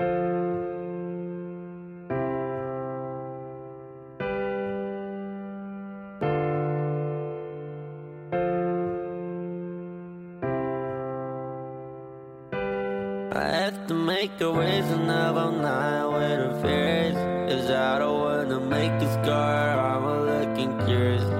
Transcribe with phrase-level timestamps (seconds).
[0.00, 0.04] I
[13.42, 17.16] have to make a reason of all night where the fear is.
[17.52, 21.39] Is I don't wanna make a scar, I'm a looking curious.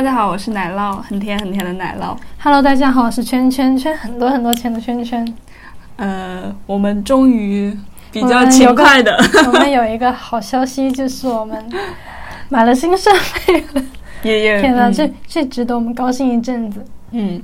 [0.00, 2.16] 大家好，我是奶酪，很甜很甜的奶酪。
[2.38, 5.34] Hello，大家好，我是圈圈圈很多很多钱的圈圈。
[5.96, 7.76] 呃，我们终于
[8.10, 9.14] 比较勤快的，
[9.46, 11.62] 我们有一个好消息，就是我们
[12.48, 13.10] 买了新设
[13.46, 13.84] 备了。
[14.22, 16.82] 也也天呐，嗯这这值得我们高兴一阵子。
[17.10, 17.42] 嗯，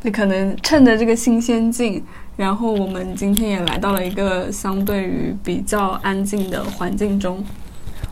[0.00, 2.02] 那可能趁着这个新鲜劲，
[2.34, 7.44] 然后我们今天也来到了一个相对于比较安静的环境中。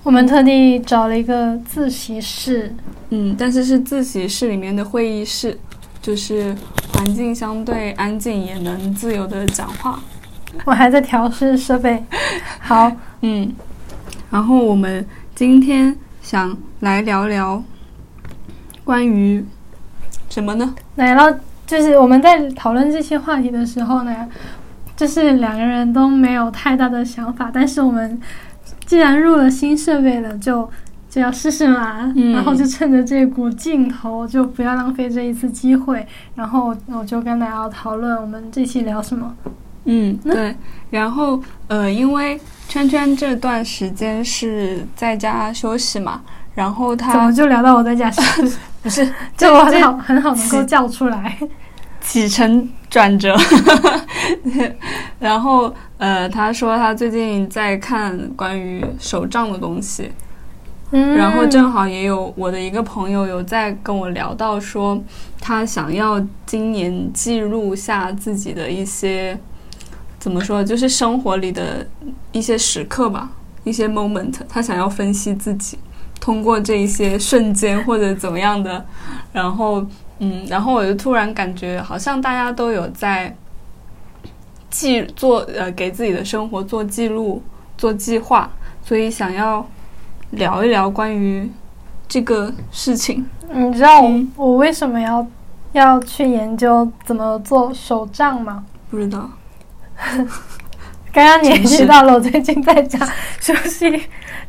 [0.02, 2.74] 我们特地找了一个自习室，
[3.10, 5.58] 嗯，但是是自习室里面的会议室，
[6.00, 6.54] 就是
[6.92, 10.00] 环境相对安静，也能自由的讲话。
[10.64, 12.02] 我还在调试设备。
[12.58, 12.90] 好，
[13.20, 13.52] 嗯，
[14.30, 17.62] 然后我们今天想来聊聊
[18.84, 19.44] 关于
[20.30, 20.74] 什么呢？
[20.94, 24.26] 奶酪就是我们在讨论这些话题的时候呢，
[24.96, 28.18] 就是两个人都没有太大的想法，但是我们
[28.88, 30.66] 既然入了新设备了，就
[31.10, 32.10] 就要试试嘛。
[32.16, 36.06] 嗯然后就趁着这股劲头，就不要浪费这一次机会。
[36.34, 39.36] 然后我就跟大家讨论我们这期聊什么。
[39.84, 40.56] 嗯，对。
[40.88, 46.22] 然后呃，因为圈圈这段时间是在家休息嘛，
[46.54, 48.56] 然后怎么就聊到我在家休息？
[48.82, 51.36] 不是 就我很好很好能够叫出来。
[52.00, 53.36] 起承转折，
[55.20, 60.10] 然后呃，他说他最近在看关于手账的东西，
[60.92, 65.02] 嗯，然后正好也有我的一个朋友有在跟我聊到说，
[65.40, 69.38] 他想要今年记录下自己的一些
[70.20, 71.84] 怎么说，就是生活里的
[72.30, 73.30] 一些时刻吧，
[73.64, 75.76] 一些 moment，他想要分析自己，
[76.20, 78.84] 通过这一些瞬间或者怎么样的，
[79.32, 79.84] 然后
[80.20, 83.36] 嗯，然后我就突然感觉好像大家都有在
[84.70, 87.42] 记做呃给自己的生活做记录、
[87.76, 88.50] 做计划，
[88.82, 89.66] 所以想要。
[90.32, 91.50] 聊一聊关于
[92.06, 93.24] 这个事情。
[93.50, 95.26] 你知道我、嗯我为什么要
[95.72, 98.62] 要去研究怎么做手账吗？
[98.90, 99.30] 不知道，
[101.10, 102.98] 刚刚你也真是提到了，我最近在家
[103.40, 103.88] 休息，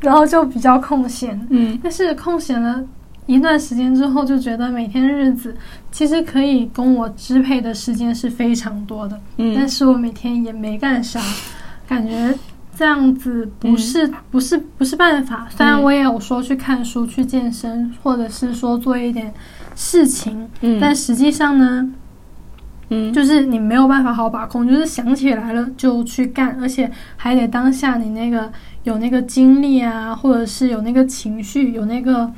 [0.02, 1.48] 然后就比较空闲。
[1.50, 2.84] 嗯但是空闲了
[3.26, 5.56] 一段时间之后，就觉得每天日子
[5.92, 11.20] 其实可以供我支配的时间是非常多的，但嗯是我每天也没干啥，
[11.88, 12.34] 感觉
[12.76, 15.48] 这样子不是、不是不是办法。
[15.50, 19.34] 虽然嗯我也有说去看书、去健身，或者是说做一点
[19.76, 21.92] 事情，嗯，但实际上呢，
[22.90, 23.12] 嗯。
[23.12, 28.52] 就是你没有办法好好把控，就是想起来了就去干，而且还得当下你那个
[28.84, 32.32] 有那个精力啊，或者是有那个情绪，有那个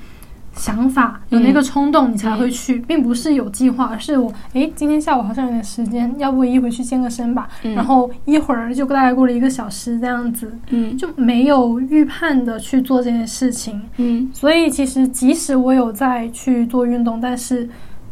[0.54, 7.74] 想法，有那个冲动，你才会去，并不是有计划，而是我诶，今天下午好像有点时间，要不一会去健个身吧，嗯。
[7.74, 10.98] 然后一会儿就大概过了一个小时这样子，嗯。
[10.98, 14.30] 就没有预判的去做这件事情，嗯。
[14.34, 17.68] 所以其实即使我有在去做运动，但是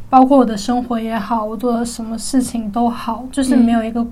[0.09, 4.05] 包括我的生活也好，我做的什么事情都好，就是没有一个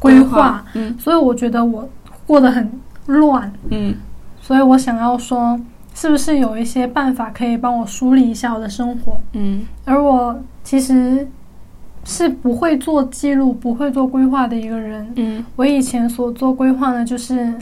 [0.00, 0.94] 规划，，嗯。
[0.98, 1.88] 所以我觉得我
[2.26, 2.70] 过得很
[3.06, 3.50] 乱。
[3.70, 3.94] 嗯。
[4.42, 5.58] 所以我想要说，
[5.94, 9.16] 是不是有一些办法可以帮我梳理一下我的生活？
[9.34, 11.26] 嗯而我其实
[12.04, 15.12] 是不会做记录、不会做规划的一个人。
[15.16, 17.52] 嗯我以前所做规划呢，就是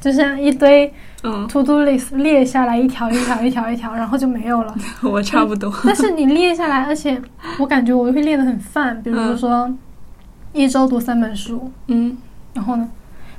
[0.00, 0.92] 就像一堆
[1.24, 4.72] 嗯，to do list 列下来，一条一条一条一条，然后就没有了。
[5.02, 5.72] 我差不多。
[5.84, 7.20] 但是你列下来，而且
[7.58, 9.68] 我感觉我会列的很泛，比如说
[10.52, 12.16] 一周读三本书，嗯
[12.54, 12.88] 然后呢，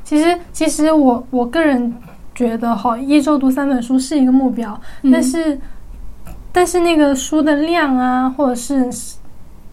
[0.04, 1.94] 其实其实我我个人
[2.38, 5.60] 觉得哈，一周读三本书是一个目标，嗯但是
[6.52, 8.88] 但是那个书的量啊，或者是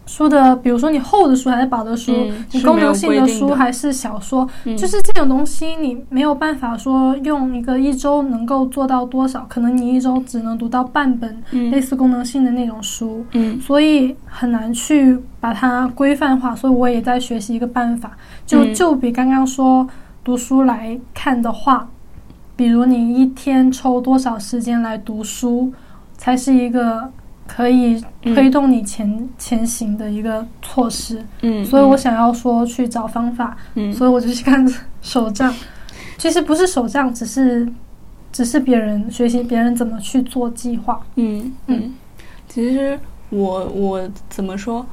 [0.07, 13.23] 书的，比如说你厚的书还是薄的书，嗯你功能性的书还是小说，嗯就是这种东西你没有办法说用一个一周能够做到多少，可能你一周只能读到半本类嗯似功能性的那种书。
[13.33, 18.11] 嗯所以很难去把它规范化，所以我也在学习一个办法。
[18.43, 19.87] 就嗯就比刚刚说
[20.23, 21.87] 读书来看的话，
[22.55, 25.73] 比如你一天抽多少时间来读书，
[26.17, 27.11] 才是一个
[27.45, 31.23] 可以推动你前、前行的一个措施。
[31.41, 34.65] 嗯，所以我想要说去找方法，嗯所以我就去看
[35.01, 35.53] 手账。
[36.17, 37.67] 其实不是手账，只是
[38.31, 41.05] 只是别人学习别人怎么去做计划。
[41.15, 41.93] 嗯嗯，
[42.47, 42.97] 其实
[43.29, 44.85] 我我怎么说？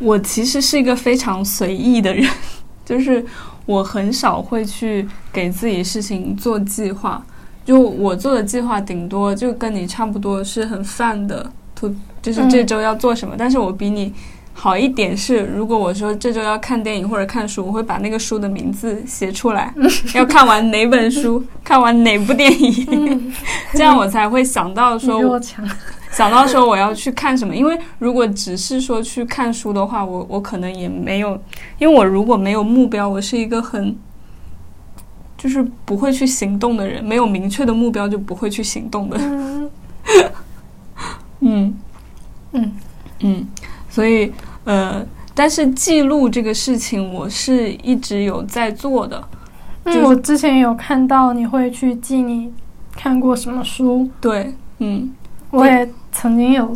[0.00, 2.28] 我其实是一个非常随意的人，
[2.84, 3.24] 就是
[3.66, 7.24] 我很少会去给自己事情做计划。
[7.64, 13.34] 就我做的计划，顶多就跟你差不多，是很泛的，图就是这周要做什么。
[13.38, 14.12] 但是我比你
[14.52, 19.72] 好一点是，如果我说这周要看电影或者看书，我会把那个书的名字写出来，
[20.14, 23.32] 要看完哪本书， 看完哪部电影，
[23.72, 25.66] 这样我才会想到说我强。
[26.14, 31.32] 想到说我要去看什么，因为如果只是说去看书的话，我我可能也没有，
[31.78, 33.96] 因为我如果没有目标，我是一个很
[35.36, 39.16] 就是不会去行动的人，没有明确的目标就不会去行动的。
[39.18, 39.70] 嗯。
[41.40, 41.74] 嗯。
[42.52, 42.72] 嗯。
[43.20, 43.48] 嗯，
[43.90, 44.32] 所以
[44.64, 49.22] 呃，但是记录这个事情，我是一直有在做的。
[49.84, 52.52] 就是嗯，我之前有看到你会去记你
[52.92, 55.12] 看过什么书，对，嗯。
[55.50, 56.72] 我也曾经有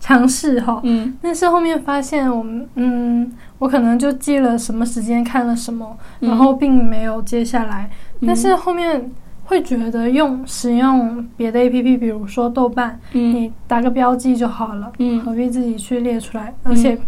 [0.00, 1.14] 尝试哈，嗯。
[1.22, 6.30] 但是后面发现我们嗯，我可能就记了什么时间看了什么，嗯。
[6.30, 7.88] 然后并没有接下来。
[8.20, 8.26] 嗯。
[8.26, 9.10] 但是后面
[9.44, 13.34] 会觉得用使用别的 A P P，比如说豆瓣，嗯。
[13.34, 15.20] 你打个标记就好了，嗯。
[15.20, 16.54] 何必自己去列出来？
[16.64, 16.98] 而且，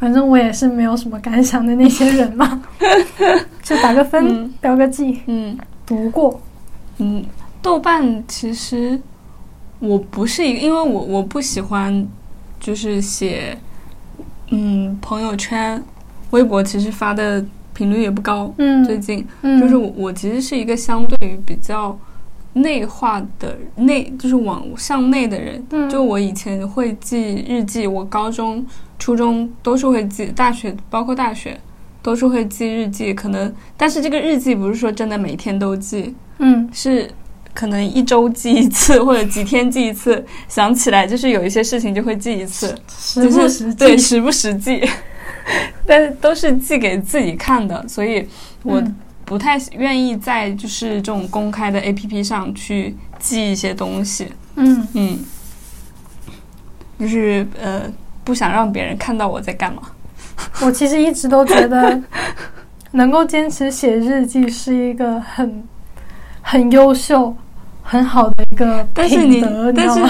[0.00, 2.62] 反正我也是没有什么感想的那些人嘛，
[3.62, 4.54] 就打个分，嗯。
[4.62, 5.56] 标个记，嗯。
[5.84, 6.40] 读过。
[6.98, 7.22] 嗯，
[7.60, 8.98] 豆瓣其实
[9.86, 12.06] 我不是一个，因为我我不喜欢
[12.58, 13.56] 就是写
[14.50, 15.82] 嗯朋友圈、
[16.30, 18.52] 微博，其实发的频率也不高。
[18.58, 21.96] 嗯，最近嗯就是我我其实是一个相对于比较
[22.54, 25.64] 内化的内，就是往向内的人。
[25.70, 28.64] 嗯就我以前会记日记，我高中、
[28.98, 31.58] 初中都是会记，大学包括大学
[32.00, 33.12] 都是会记日记。
[33.12, 37.10] 可能，但是这个日记不是说真的每天都记，嗯是
[37.54, 40.22] 可能一周记一次，或者几天记一次。
[40.48, 43.78] 想起来就是有一些事情就会记一次，时不时记。
[43.78, 44.86] 对时不时记，
[45.86, 48.28] 但是都是记给自己看的，所以
[48.62, 48.96] 我嗯。
[49.26, 54.86] 不太愿意在就是这种公开的 A P P 上去记一些东西，嗯。
[54.92, 55.18] 嗯，
[57.00, 57.90] 就是呃
[58.22, 59.80] 不想让别人看到我在干嘛。
[60.60, 61.98] 我其实一直都觉得，
[62.92, 65.64] 能够坚持写日记是一个很
[66.42, 67.34] 很优秀、
[67.94, 69.40] 很好的一个但是你
[69.76, 69.88] 但？
[69.88, 70.00] 是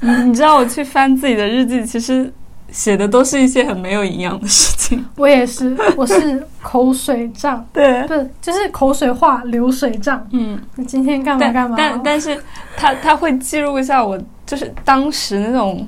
[0.00, 2.32] 你你知道我去翻自己的日记，其实
[2.70, 5.04] 写的都是一些很没有营养的事情。
[5.16, 10.24] 我也是，我是口水账， 对，不是就是口水话、流水账。
[10.30, 10.60] 嗯。
[10.76, 11.76] 你今天干嘛但干嘛？
[11.76, 12.40] 但但是
[12.76, 15.86] 他他会记录一下我就是当时那种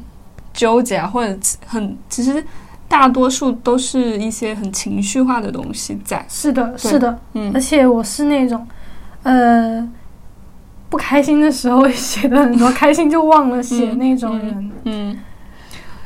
[0.53, 1.37] 纠结啊，或者
[1.67, 2.43] 很其实
[2.87, 6.25] 大多数都是一些很情绪化的东西在。
[6.29, 8.65] 是的，是的，嗯而且我是那种，
[9.25, 9.89] 呃，
[10.95, 14.71] 不开心的时候写的很多，开心就忘了写嗯那种人。
[14.85, 15.19] 嗯。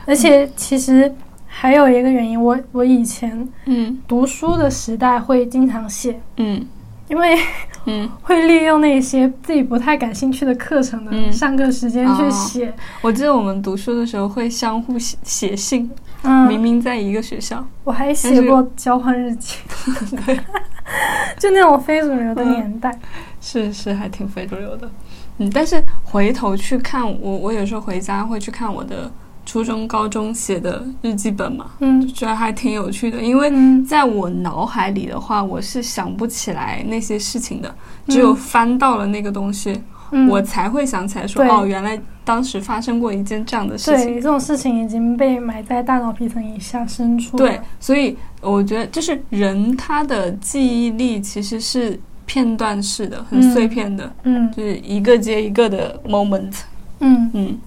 [0.06, 1.14] 而且其实
[1.46, 3.98] 还有一个原因，我我以前嗯。
[4.08, 6.66] 读书的时代会经常写，嗯。
[7.06, 7.36] 因为
[7.84, 11.30] 嗯， 会利用那些自己不太感兴趣的课程的嗯。
[11.30, 12.72] 上课时间去写。
[13.02, 15.90] 我记得我们读书的时候会相互写写信，
[16.22, 17.62] 嗯，明明在一个学校。
[17.84, 19.58] 我还写过交换日记，
[21.38, 22.98] 就那种非主流的年代。
[23.40, 24.90] 是是，还挺非主流的。
[25.38, 29.10] 嗯，但是回头去看我，我有时候回家会去看我的
[29.46, 33.22] 初中、高中写的日记本嘛，嗯觉得还挺有趣的。
[33.22, 37.74] 因为嗯在我脑海里的话，我是想不起来那些事情的，
[38.08, 39.80] 只有翻到了那个东西，
[40.10, 44.14] 嗯，我才会想起来说，对哦，原来当时发生过一件这样的事情对情。
[44.16, 47.36] 这种事情已经被埋在大脑皮层以下深处。
[47.36, 53.52] 对，所以我觉得就是人他的记忆力其实是片段式的，很嗯。
[53.52, 54.48] 碎片的，嗯。
[54.52, 56.54] 就是一个接一个的 moment。
[57.00, 57.58] 嗯，嗯。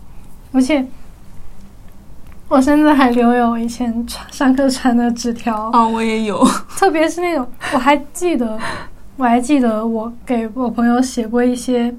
[0.54, 0.86] 而且
[2.48, 6.46] 我甚至还留有以前传上课传的纸条，啊，我也有。
[6.78, 8.60] 特别是那种我还记得，
[9.18, 11.94] 我还记得我给我朋友写过一些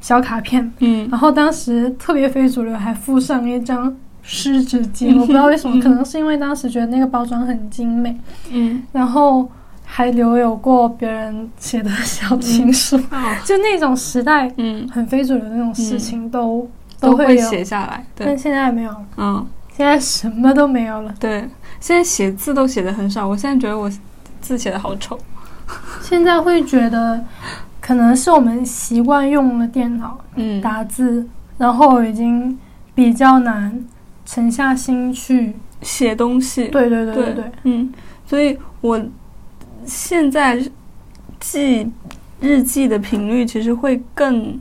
[0.00, 1.08] 小卡片，嗯。
[1.10, 8.16] 然后当时特别非主流，还附上一张湿纸巾，嗯 我不知道为什么，嗯可能是因为当时觉得那个包装很精美，
[8.50, 8.82] 嗯。
[8.92, 9.50] 然后
[9.90, 13.36] 还留有过别人写的小情书，哦。
[13.44, 18.04] 就那种时代嗯，很非主流的那种事情都、都会写下来。
[18.14, 18.26] 对。
[18.26, 21.14] 但，现在没有了，嗯，现在什么都没有了。
[21.18, 21.48] 对。
[21.80, 23.90] 现在写字都写的很少，我现在觉得我
[24.40, 25.18] 字写的好丑。
[26.02, 27.24] 现在会觉得，
[27.80, 30.60] 可能是我们习惯用了电脑嗯。
[30.60, 31.26] 打字，
[31.56, 32.56] 然后已经
[32.94, 33.84] 比较难
[34.26, 35.56] 沉下心去。
[35.80, 37.34] 写东西，对对对对对。
[37.34, 37.92] 对，嗯，
[38.26, 39.00] 所以我
[39.88, 40.62] 现在
[41.40, 41.90] 记
[42.40, 44.60] 日记的频率其实会更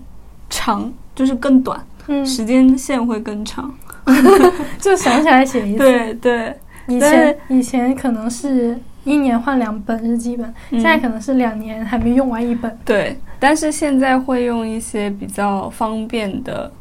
[0.50, 3.72] 长，就是更短，嗯，时间线会更长。
[4.80, 5.80] 就想起来写一次。
[5.80, 6.58] 对对，
[6.88, 12.80] 以前以前可能是一年换两本日记本，嗯现在可能是两年还没用完一本。
[12.86, 16.72] 对，但是现在会用一些比较方便的。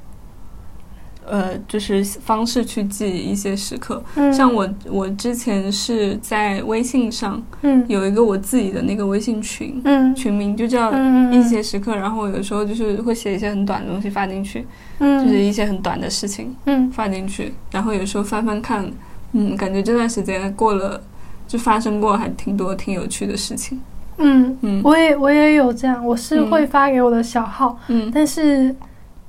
[1.28, 7.85] 呃，就是方式去记一些时刻，嗯，像我，我之前是在微信上嗯。
[7.88, 10.14] 有一个我自己的那个微信群，嗯。
[10.14, 14.66] 群名就叫嗯一些时刻，然后有时候就是会写一些很短的东西发进去，
[14.99, 15.25] 嗯。
[15.25, 16.90] 就是一些很短的事情嗯。
[16.90, 18.88] 发进去，然后有时候翻翻看，
[19.33, 21.00] 嗯，感觉这段时间过了，
[21.49, 23.80] 就发生过还挺多挺有趣的事情，
[24.18, 24.80] 嗯，嗯。
[24.85, 26.50] 我也我也有这样，我是嗯。
[26.50, 28.11] 会发给我的小号，嗯。
[28.14, 28.75] 但是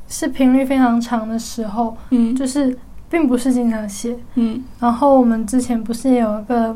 [0.08, 2.36] 是频率非常长的时候，嗯。
[2.36, 2.78] 就是
[3.10, 4.16] 并不是经常写。
[4.36, 6.76] 嗯，然后我们之前不是也有一个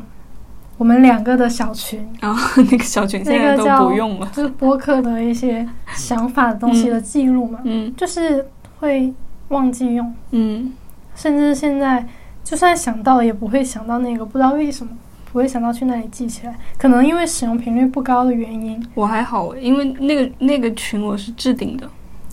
[0.78, 7.94] 我们两个的小群，然后 那个小群现在都那个叫不用了，就是播客的一些想法的东西的记录嘛，嗯。
[7.96, 8.48] 就是
[8.80, 9.14] 会
[9.50, 10.72] 忘记用，嗯。
[11.14, 12.08] 甚至现在
[12.44, 14.92] 就算想到也不会想到那个，不知道为什么
[15.32, 18.82] 不会想到去那里记起来，可能因为使用频率不高的原因。
[18.96, 21.88] 我还好，因为那个那个群我是置顶的，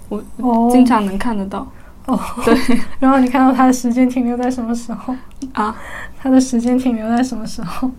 [0.08, 1.66] 我哦，经常能看得到。
[2.06, 2.56] 哦，对。
[3.00, 5.14] 然后你看到他的时间停留在什么时候？
[5.52, 5.74] 啊，
[6.18, 7.90] 他的时间停留在什么时候？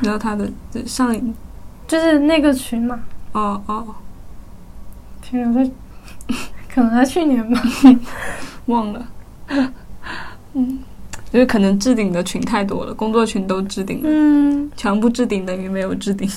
[0.00, 0.50] 然后他的
[0.84, 1.32] 上一
[1.86, 3.00] 就是那个群嘛，
[3.32, 3.86] 哦哦。
[5.22, 5.70] 停留在
[6.74, 7.62] 可能在去年吧。
[8.66, 9.06] 忘了，
[10.54, 10.78] 嗯，
[11.32, 14.70] 就是可能置顶的群太多了，工作群都置顶了，嗯。
[14.76, 16.28] 全部置顶等于没有置顶。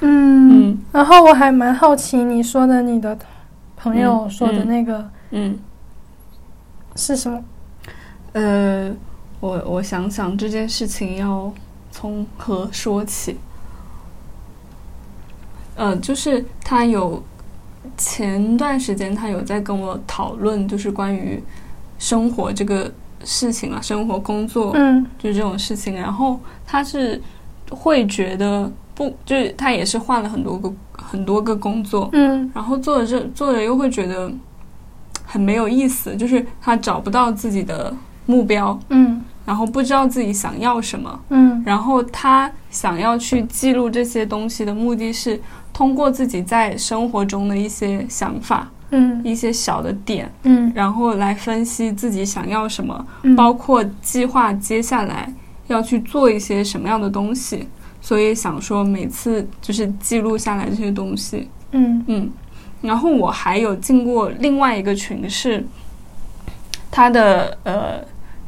[0.00, 0.70] 嗯。
[0.70, 0.78] 嗯。
[0.92, 3.16] 然后我还蛮好奇你说的你的
[3.78, 5.58] 朋友说的那个嗯，
[6.96, 7.42] 是什么？
[8.32, 8.90] 呃，
[9.40, 11.52] 我我想想这件事情要
[11.90, 13.36] 从何说起。
[15.76, 17.22] 呃，就是他有
[17.96, 21.40] 前段时间他有在跟我讨论，就是关于
[21.98, 22.92] 生活这个
[23.24, 27.20] 事情啊，生活工作，嗯就这种事情，然后他是
[27.70, 32.50] 会觉得不，就是他也是换了很多个很多个工作，嗯。
[32.52, 34.28] 然后做着这做着又会觉得
[35.24, 37.94] 很没有意思，就是他找不到自己的
[38.26, 39.22] 目标，嗯。
[39.46, 41.62] 然后不知道自己想要什么，嗯。
[41.64, 45.40] 然后他想要去记录这些东西的目的是
[45.72, 49.22] 通过自己在生活中的一些想法、嗯。
[49.24, 50.72] 一些小的点，嗯。
[50.74, 55.32] 然后来分析自己想要什么，嗯，包括计划接下来
[55.68, 57.68] 要去做一些什么样的东西，
[58.00, 62.04] 所以想说每次就是记录下来这些东西，嗯。
[62.06, 62.30] 嗯，
[62.80, 65.64] 然后我还有进过另外一个群是，
[66.90, 68.00] 他的呃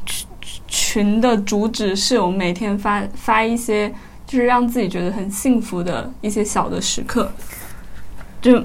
[0.05, 0.27] 群
[0.67, 3.93] 群的主旨是我每天发发一些
[4.25, 7.31] 就是让自己觉得很幸福的一些小的时刻，
[8.41, 8.63] 就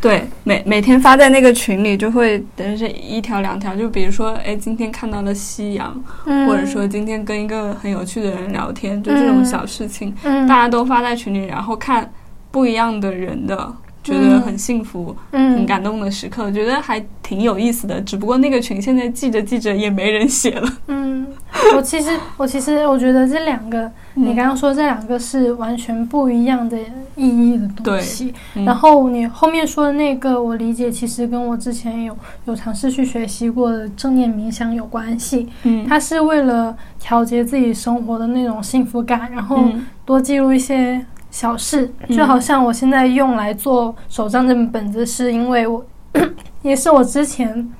[0.00, 10.14] 对每每天发在那个群里就会等于是一条两条，就比如说哎今天看到了夕阳，嗯，或者说今天跟一个很有趣的人聊天，就这种小事情。
[10.22, 12.12] 嗯大家都发在群里，然后看
[12.50, 13.74] 不一样的人的，
[14.04, 18.00] 觉得很幸福、嗯很感动的时刻，觉得还挺有意思的。
[18.00, 20.72] 只不过那个群现在记着记着也没人写了。
[20.86, 21.26] 嗯，
[21.76, 26.76] 我其实我其实我觉得这两个，你刚刚说这两个是完全不一样的
[27.16, 28.32] 意义的东西。
[28.54, 35.48] 嗯然后你后面说的那个，我理解其实跟我之前有有尝试去学习过的正念冥想有关系。
[35.64, 45.84] 嗯，它是为了调节自己生活的那种幸福感，然后嗯多记录一些小事，嗯就好像我现在用来做手账这本本子，是因为我
[46.62, 47.70] 也是我之前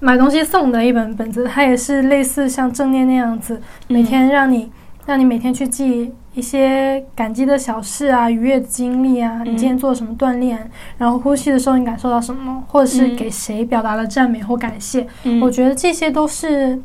[0.00, 4.70] 买东西送的一本本子，它也是类似像正念那样子，每天让你
[5.06, 15.40] 让你每天去记一些感激的小事啊，愉悦的经历啊，你今天做了什么锻炼，然后呼吸的时候你感受到什么，或者是嗯给谁表达了赞美或感谢，嗯。
[15.40, 16.80] 我觉得这些都是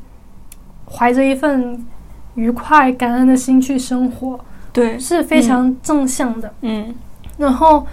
[0.90, 1.86] 怀着一份
[2.36, 4.40] 愉快、感恩的心去生活，
[4.72, 6.52] 对，是非常正向的。
[6.62, 6.96] 嗯。
[7.38, 7.86] 然后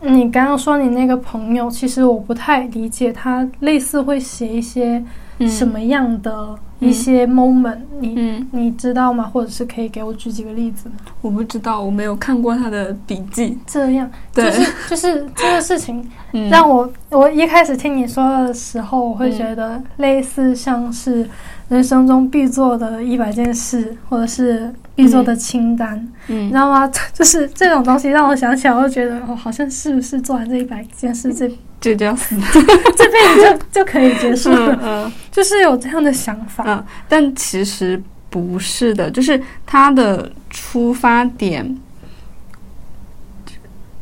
[0.00, 5.02] 你刚刚说你那个朋友，其实我不太理解，他类似会写一些
[5.38, 9.24] 嗯什么样的一些 moment，、你嗯，你知道吗？
[9.24, 10.94] 或者是可以给我举几个例子吗？
[11.20, 13.58] 我不知道，我没有看过他的笔记。
[13.66, 21.28] 这样就，是就是这个事情 嗯让我我一开始听你说的时候，我会觉得类似像是
[21.68, 25.96] 人生中必做的一百件事，或者是必做的清单，
[26.28, 26.90] 嗯你嗯知道吗？
[27.12, 31.46] 就是这种东西让我想起来，我就觉得哦，好像是不是做完这一百件事，这
[31.80, 32.34] 就这样死。
[32.96, 36.64] 这辈子就就可以结束了， 嗯就是有这样的想法。
[36.66, 41.78] 嗯，但其实不是的，就是他的出发点，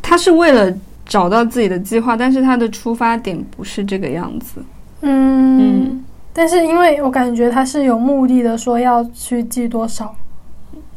[0.01, 0.73] 他是为了
[1.05, 4.65] 找到自己的计划，但是他的出发点不是这个样子。
[5.03, 6.05] 嗯嗯
[6.39, 10.15] 但是因为我感觉他是有目的的，说要去记多少。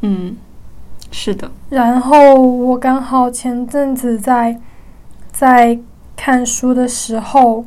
[0.02, 0.36] 嗯，
[1.10, 4.60] 是的，然后我刚好前阵子在
[5.32, 5.78] 在
[6.14, 7.64] 看书的时候，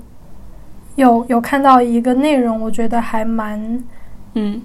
[0.98, 3.84] 有有看到一个内容，我觉得还蛮
[4.36, 4.62] 嗯。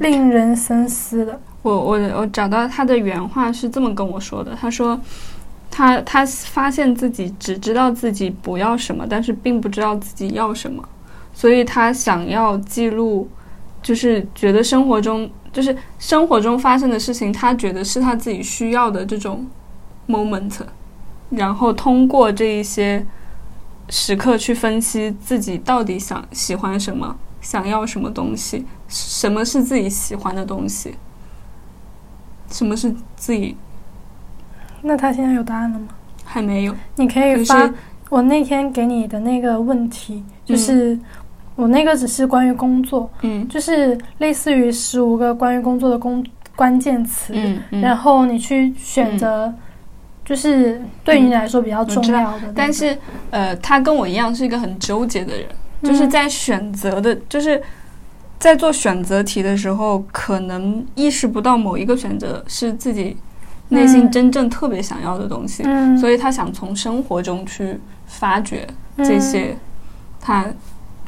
[0.00, 1.38] 令人深思的。
[1.60, 4.98] 我我我找到他的原话是这么跟我说的，他说
[5.70, 10.82] 他他发现自己只知道自己不要什么，但是并不知道自己要什么，
[11.34, 13.28] 所以他想要记录，
[13.82, 19.46] 就是觉得生活中就是生活中发生的事情，他觉得是他自己需要的这种
[20.08, 20.60] moment，
[21.30, 23.04] 然后通过这一些
[23.90, 30.94] 时刻去分析自己到底想喜欢什么，想要什么东西，什么是自己喜欢的东西。
[32.50, 33.56] 什么是自己
[34.82, 35.88] 那他现在有答案了吗？
[36.24, 36.74] 还没有？
[36.96, 37.74] 你可以发是
[38.10, 40.96] 我那天给你的那个问题，就是、
[41.56, 43.46] 我那个只是关于工作，嗯。
[43.48, 46.24] 就是类似于十五个关于工作的工
[46.56, 47.80] 关键词，嗯嗯。
[47.80, 49.52] 然后你去选择，
[50.24, 52.96] 就是对你来说比较重要的那个、但是
[53.30, 55.46] 呃，他跟我一样是一个很纠结的人，
[55.82, 55.90] 嗯。
[55.90, 57.62] 就是在选择的，就是
[58.38, 63.16] 在做选择题的时候，可能意识不到某一个选择是自己
[63.68, 68.66] 内心嗯真正特别想要的东西，嗯，所以他想从生活中去发掘
[68.98, 69.56] 这些
[70.20, 70.46] 他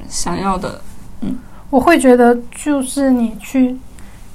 [0.08, 0.80] 想要的。
[1.22, 1.36] 嗯
[1.68, 3.76] 我会觉得，就是你去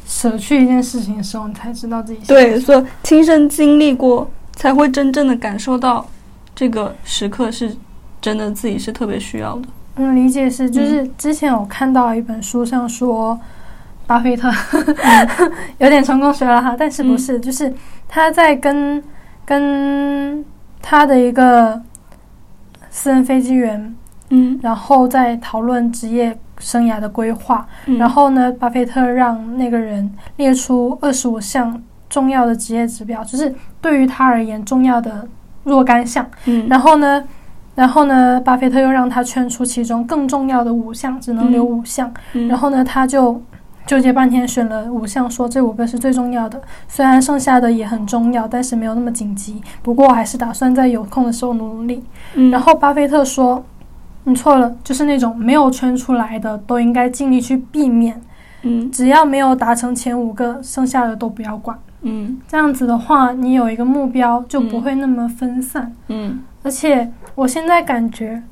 [0.05, 6.05] 舍去一件事情的时候，你才知道自己对，所以亲身经历过，才会真正的感受到
[6.53, 7.73] 这个时刻是
[8.19, 9.61] 真的自己是特别需要的。
[9.95, 13.39] 嗯，理解是，就是之前我看到一本书上说，
[14.05, 14.51] 巴菲特
[15.79, 17.73] 有点成功学了哈，但是不是，就是
[18.09, 19.01] 他在跟
[19.45, 20.45] 跟
[20.81, 21.81] 他的一个
[22.89, 23.95] 私人飞机员，
[24.31, 27.65] 嗯，然后在讨论职业生涯的规划。
[27.85, 35.27] 嗯然后呢，巴菲特让那个人列出二十五项重要的职业指标，就是对于他而言重要的
[35.63, 36.25] 若干项。
[36.45, 37.23] 嗯，然后呢，
[37.75, 42.11] 然后呢，巴菲特又让他圈出其中更重要的五项，只能留五项。
[42.33, 43.41] 嗯然后呢，他就
[43.87, 46.61] 纠结半天，选了五项，说这五个是最重要的。
[46.87, 49.61] 虽然剩下的也很重要，但是没有那么紧急。
[49.81, 52.03] 不过我还是打算在有空的时候努努力。
[52.35, 53.63] 嗯然后巴菲特说
[54.23, 58.21] ：“你错了，就是那种没有圈出来的，都应该尽力去避免。
[58.63, 61.77] 嗯只要没有达成前五个，剩下的都不要管。
[62.03, 65.91] 嗯这样子的话，你有一个目标，就不会那么分散。
[66.09, 68.43] 嗯而且我现在感觉，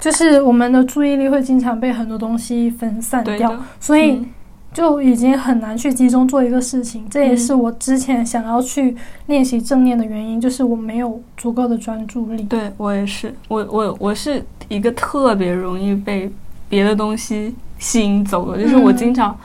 [0.00, 4.26] 就是我们的注意力会经常被很多东西分散掉，所以嗯
[4.74, 7.08] 就已经很难去集中做一个事情。
[7.08, 8.94] 这也是我之前想要去
[9.26, 12.42] 练习正念的原因，就是我没有足够的专注力。
[12.42, 16.30] 对我也是，我我我是一个特别容易被
[16.68, 19.38] 别的东西吸引走的，就是我嗯经常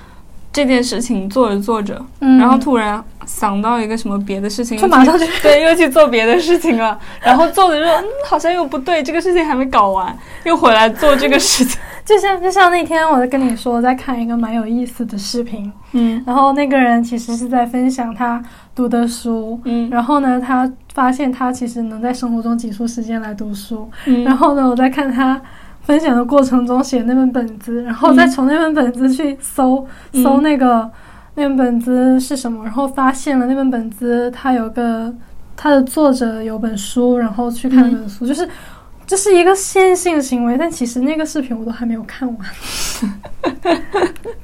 [0.51, 16.19] 这件事情做着做着，嗯，然后突然想到一个什么别的事情，就马上就 对，又去做别的事情了，然后做着说，嗯，好像又不对，这个事情还没搞完，又回来做这个事情，就像就像那天我在跟你说，我在看一个蛮有意思的视频，嗯。
[16.25, 18.41] 然后那个人其实是在分享他
[18.73, 19.87] 读的书，嗯。
[19.91, 25.39] 然后呢，他发现他其实能在生活中挤出时间来读书，嗯，然后呢，我在看他
[25.83, 30.23] 分享的过程中写那本本子，然后再从那本本子去搜、嗯。
[30.23, 30.89] 搜那个
[31.35, 35.13] 那本本子是什么，然后发现了那本本子它有个
[35.55, 38.49] 它的作者有本书，然后去看那本书，就是
[39.09, 42.47] 这是一个线性行为，但其实那个视频我都还没有看完，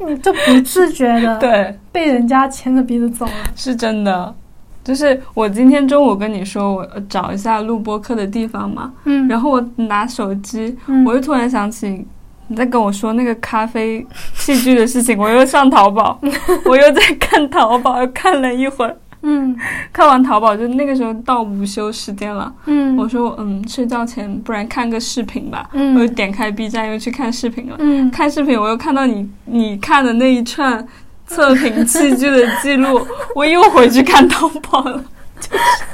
[0.07, 1.77] 你 就不自觉的对。
[1.91, 3.31] 被人家牵着鼻子走了。
[3.55, 4.33] 是真的，
[4.83, 12.03] 就是我今天中午跟你说我找一下录播课的地方嘛，嗯，然后我拿手机，嗯我又突然想起
[12.47, 14.03] 你在跟我说那个咖啡
[14.35, 16.19] 器具的事情，我又上淘宝，
[16.65, 19.57] 我又在看淘宝，又看了一会儿，嗯。
[19.91, 25.95] 看完淘宝就那个时候到午休时间了，嗯，我说嗯睡觉前不然看个视频吧，嗯。
[25.95, 28.09] 我就点开 B 站又去看视频了，嗯。
[28.11, 30.85] 看视频我又看到你你看的那一串
[31.27, 35.03] 测评器具的记录， 我又回去看淘宝了。
[35.39, 35.85] 就 是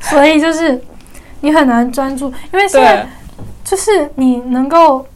[0.00, 0.80] 所以就是
[1.40, 3.06] 你很难专注，因为现在
[3.64, 5.06] 就是你能够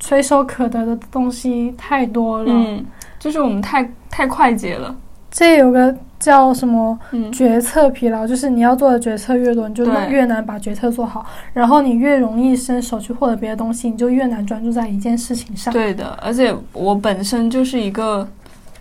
[0.00, 2.46] 随手可得的东西太多了。
[2.48, 2.84] 嗯，
[3.18, 4.94] 就是我们太太快捷了。
[5.30, 15.72] 这有个叫什么嗯决策疲劳，就是你要做的决策越多，你就越难把决策做好，然后你越容易伸手去获得别的东西，你就越难专注在一件事情上。
[15.72, 18.28] 对的，而且我本身就是一个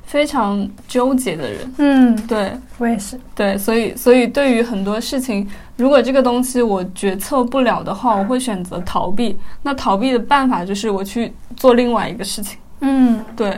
[0.03, 1.73] 非常纠结的人。
[1.77, 3.17] 嗯，对我也是。
[3.35, 9.37] 对，所以所以对于很多事情，如果这个东西我决策不了的话，我会选择逃避。
[9.61, 12.57] 那逃避的办法就是我去做另外一个事情。
[12.81, 13.57] 嗯对，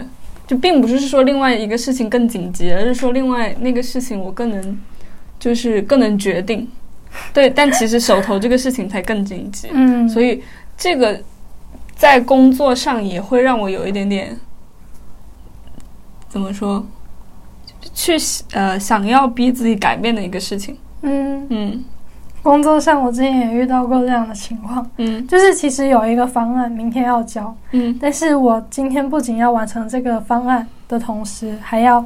[0.52, 4.78] 就并不是说另外一个事情更紧急，而是说另外那个事情我更能，
[5.40, 6.68] 就是更能决定。
[7.34, 10.44] 对，但其实手头这个事情才更紧急，嗯，所以
[10.78, 11.24] 这个
[11.96, 14.38] 在工作上也会让我有一点点，
[16.28, 16.86] 怎么说，
[17.94, 18.18] 去
[18.52, 20.76] 呃想要逼自己改变的一个事情。
[21.04, 21.86] 嗯，嗯
[22.42, 25.26] 工作上我之前也遇到过这样的情况，嗯。
[25.28, 27.98] 就是其实有一个方案明天要交，嗯。
[28.02, 32.04] 但是我今天不仅要完成这个方案的同时，还要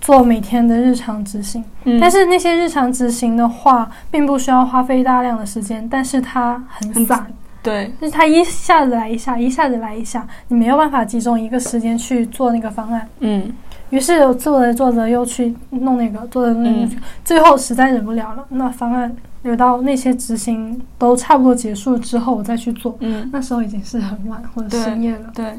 [0.00, 1.64] 做每天的日常执行。
[1.84, 7.26] 嗯，但是那些日常执行的话，并不需要花费大量的时间，但是它很很散，
[7.62, 13.08] 对，就是它一下子来一下，一下子来一下，你没有办法集中一个时间去做那个方案。
[13.18, 13.52] 嗯。
[13.90, 17.02] 于是我做着做着又去弄那个，做着弄那个，嗯。
[17.24, 19.14] 最后实在忍不了了，那方案
[19.46, 22.96] 留到那些执行都差不多结束之后，我再去做。
[22.98, 25.56] 嗯，那时候已经是很晚或者深夜了，对，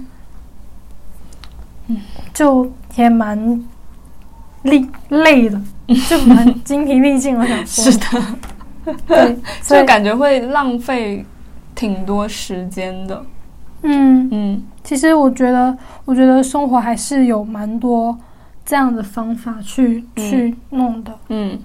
[1.88, 1.98] 嗯
[2.34, 3.64] 就也蛮
[4.64, 5.60] 累累的，
[6.10, 7.38] 就蛮 精疲力尽。
[7.38, 11.26] 我想说，是的，对， 所以就感觉会浪费
[11.74, 13.26] 挺多时间的。
[13.84, 18.18] 嗯，嗯其实我觉得，我觉得生活还是有蛮多
[18.66, 21.18] 这样的方法去、嗯去弄的。
[21.30, 21.58] 嗯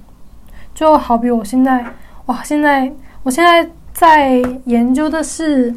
[0.74, 1.84] 就好比我现在，
[2.26, 5.74] 哇，现在我现在在研究的是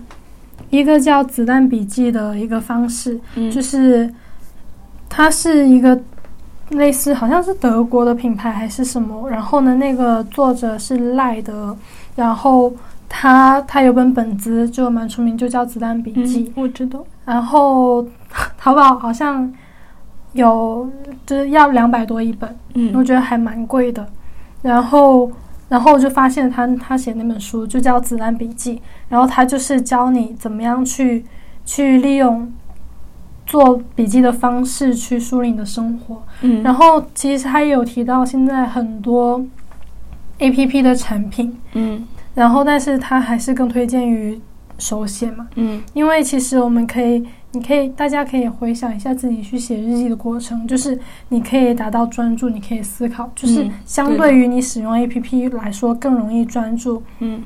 [0.69, 4.13] 一个叫“子弹笔记”的一个方式，嗯，就是
[5.09, 5.99] 它是一个
[6.69, 11.75] 类似好像是德国的品牌还是什么，然后呢，那个作者是赖德，
[12.15, 12.73] 然后
[13.07, 17.03] 他他有本本子就蛮出名，就叫《子弹笔记》嗯，我知道。
[17.25, 18.05] 然后
[18.57, 19.51] 淘宝好像
[20.33, 20.89] 有
[21.25, 24.05] 就是要两百多一本，我嗯觉得还蛮贵的。
[24.61, 25.31] 然后，
[25.75, 28.77] 然后我就发现他他写那本书就叫《子弹笔记》，
[29.09, 31.25] 然后他就是教你怎么样去
[31.65, 32.49] 去利用
[33.45, 36.23] 做笔记的方式去梳理你的生活。
[36.43, 39.45] 嗯，然后其实他也有提到现在很多
[40.37, 42.07] A P P 的产品，嗯。
[42.35, 44.39] 然后但是他还是更推荐于
[44.77, 45.83] 手写嘛，嗯。
[45.93, 57.01] 因为其实我们可以，你可以，大家可以回想一下自己去写日记的过程，就是你可以达到专注，你可以思考，就是嗯相对于你使用 A P P 来说更容易专注。
[57.19, 57.41] 嗯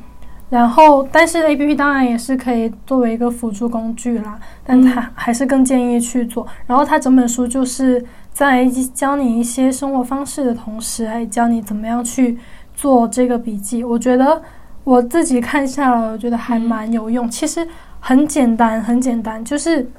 [0.50, 6.48] 然后，但是 A P P 当然也是可以作为一个辅助工具啦，但它还是更建议去做。
[6.65, 12.36] 然后，它整本书就是在教你一些生活方式的同时，还教你怎么样去
[12.74, 13.84] 做这个笔记。
[13.84, 14.41] 我觉得
[14.84, 17.30] 我自己看下来，我觉得还蛮有用。
[17.30, 17.67] 其实
[17.99, 19.89] 很简单，很简单，就是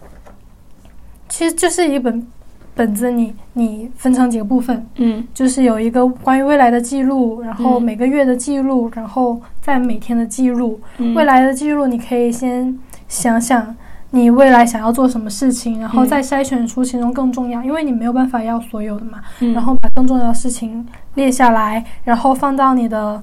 [1.28, 2.26] 其实就是一本
[2.74, 10.80] 本子你，你分成几个部分，嗯就是有一个关于未来的记录，然后嗯每个月的记录，然后在每天的记录。
[10.98, 13.76] 嗯，未来的记录，你可以先想想
[14.10, 19.20] 你未来想要做什么事情，然后嗯再筛选出其中更重要，因为你没有办法要所有的嘛。
[19.40, 23.22] 嗯然后把更重要的事情列下来，然后放到你的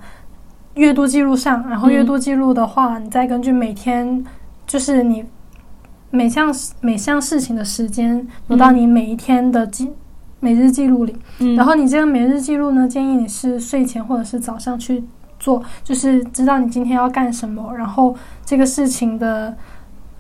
[0.76, 1.68] 阅读记录上。
[1.68, 4.24] 然后嗯阅读记录的话，你再根据每天
[4.68, 5.26] 就是你
[6.12, 9.90] 每项每项事情的时间挪到你每一天的记。
[10.40, 15.04] 每日记录里，嗯然后你这个每日记录呢，建议你是睡前或者是早上去
[15.40, 19.58] 做，就是知道你今天要干什么，然后这个事情的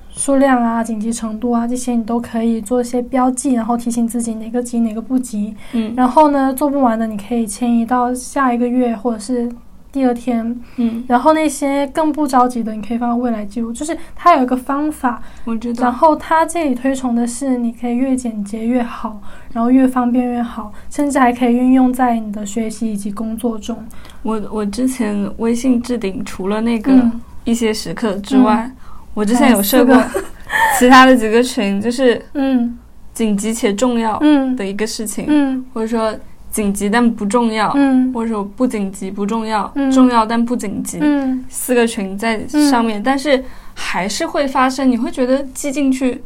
[0.10, 5.56] 数量啊、紧急程度啊这些你都可以做一些标记，然后提醒自己哪个急哪个不急。
[5.74, 9.48] 嗯然后呢，做不完的你可以迁移到下一个月或者是
[9.91, 10.60] 第二天。
[10.76, 15.84] 嗯，然后那些更不着急的，你可以放到未来记录，就是它有一个方法，我知道。
[15.84, 19.21] 然后它这里推崇的是，你可以越简洁越好，
[19.54, 23.78] 然后越方便越好，甚至还可以运用在你的学习以及工作中。
[24.23, 27.21] 我我之前微信置顶除了那个嗯。
[27.45, 28.69] 一些时刻之外，
[29.13, 29.95] 我之前有有设过
[30.78, 32.78] 其他的几个群，就是嗯。
[33.13, 34.56] 紧急且重要嗯。
[34.56, 35.65] 的一个事情，嗯。
[35.73, 36.13] 或者说
[36.58, 38.12] 紧急但不重要，嗯。
[38.12, 39.91] 或者说不紧急不重要，嗯。
[39.91, 41.46] 重要但不紧急，嗯。
[41.48, 43.43] 四个群在上面，但是
[43.76, 46.24] 还是会发生，你会觉得记进去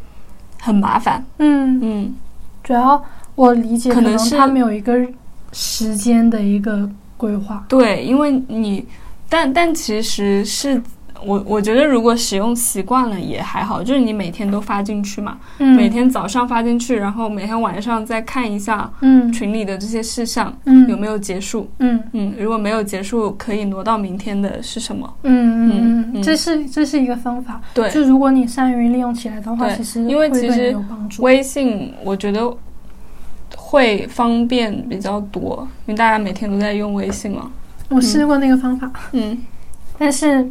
[0.62, 2.16] 很麻烦，嗯，嗯。
[2.64, 3.04] 主要
[3.36, 4.98] 我理解，可可能是他们有一个
[5.52, 7.66] 时间的一个规划。
[7.68, 8.86] 对，因为你
[9.28, 10.82] 但但其实是
[11.26, 21.70] 我我觉得如果使用习惯了也还好，就是你每天都发进去嘛，嗯，每天早上发进去，然后每天晚上再看一下嗯群里的这些事项嗯有没有结束。
[21.80, 25.14] 嗯嗯，如果没有结束，可以挪到明天的是什么？
[25.24, 27.62] 嗯嗯这是这是一个方法。
[27.74, 30.76] 对，就如果你善于利用起来的话，其实因为其实。
[31.20, 32.52] 微信我觉得
[33.56, 37.52] 会方便比较多，因为大家每天都在用微信嘛。
[37.90, 39.38] 我试过那个方法，嗯，
[39.98, 40.50] 但是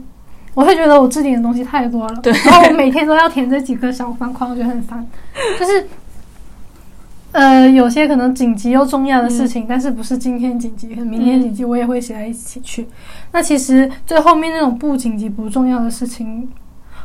[0.55, 5.07] 我会觉得我置顶的东西太多了，对然后我每天都要填这几个小方框，我觉得很烦。
[5.59, 5.87] 就是，
[7.33, 12.89] 呃，有些可能紧急又重要的事嗯情，但是不是今天紧急，可能明天紧急，我也会写在一起去。
[13.33, 16.49] 那其实最后面那种不紧急、不重要的事情，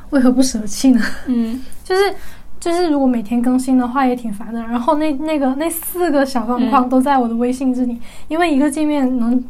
[0.10, 1.02] 为何不舍弃呢？
[1.28, 2.02] 嗯就是
[2.60, 4.60] 就是，如果每天更新的话也挺烦的。
[4.64, 9.44] 然后那那个那四个小方框都在我的微信置顶，因为一个界面能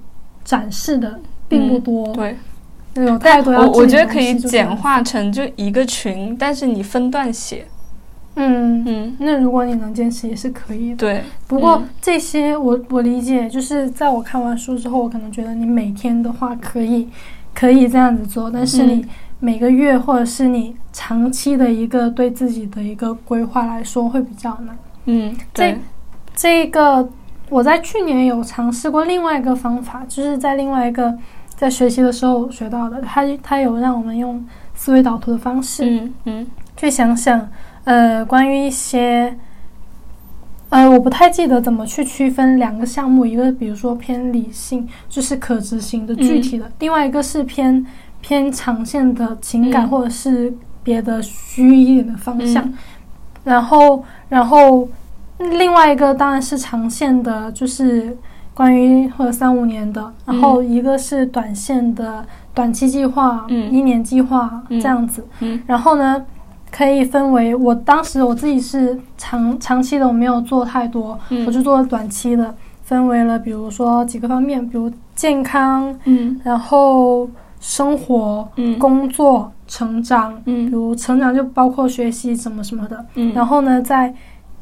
[0.44, 2.36] 展示的并不多，对，
[2.96, 7.66] 有太多要我我觉得可以简化成就一个群，但是你分段写。
[8.36, 8.84] 嗯。
[8.88, 10.98] 嗯，那如果你能坚持也是可以的。
[10.98, 17.10] 对，不过嗯这些我我理解，就是在我看完书之后，我可能觉得你每天的话可以
[17.54, 24.78] 可以这样子做，但是你嗯每个月或者是你长期的一个对自己的一个规划来说会比较难。
[25.06, 25.78] 嗯，这对，
[26.36, 27.10] 这个
[27.50, 31.18] 我在去年有尝试过另外一个方法，就是在另外一个
[31.56, 36.48] 在学习的时候学到的，它它有让我们用思维导图的方式，嗯嗯。
[36.78, 37.50] 去想想，
[37.86, 39.38] 呃，关于一些，
[40.68, 47.86] 呃，我不太记得怎么去区分两个项目，一个比如说偏理性，就是可执行的具体的，另外一个是偏
[48.20, 52.74] 偏长线的情感、嗯或者是别的虚一点的方向，嗯。
[53.46, 54.90] 然后然后
[55.38, 58.18] 另外一个当然是长线的，就是
[58.56, 63.70] 关于或者三五年的，然后一个是短线的短期计划、嗯。
[63.72, 64.80] 一年计划嗯。
[64.80, 65.28] 这样子。
[65.42, 65.62] 嗯。
[65.68, 66.26] 然后呢，
[66.72, 71.46] 可以分为我当时我自己是长长期的，我没有做太多，嗯。
[71.46, 76.40] 我就做了短期的，分为了比如说几个方面，比如健康，嗯。
[76.44, 78.80] 然后生活、嗯。
[78.80, 83.06] 工作、成长，比嗯如成长就包括学习什么什么的。
[83.16, 84.14] 嗯，然后呢，在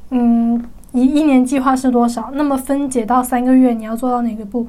[0.10, 0.60] 嗯
[0.93, 2.32] 一一年计划是多少？
[2.34, 4.67] 那么分解到三个月，你要做到哪个步？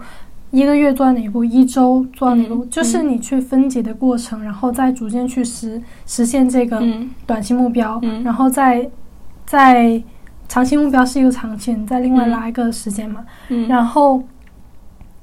[0.51, 1.45] 一个月做到哪一步？
[1.45, 2.65] 一周做到哪个步？
[2.65, 8.89] 嗯就是你去分解的过程，然后再逐渐去实实现这个嗯短期目标，嗯然后再
[9.45, 10.03] 再
[10.49, 13.25] 长期目标是一个长期，你再另外嗯拉一个时间嘛。
[13.49, 14.23] 嗯然后，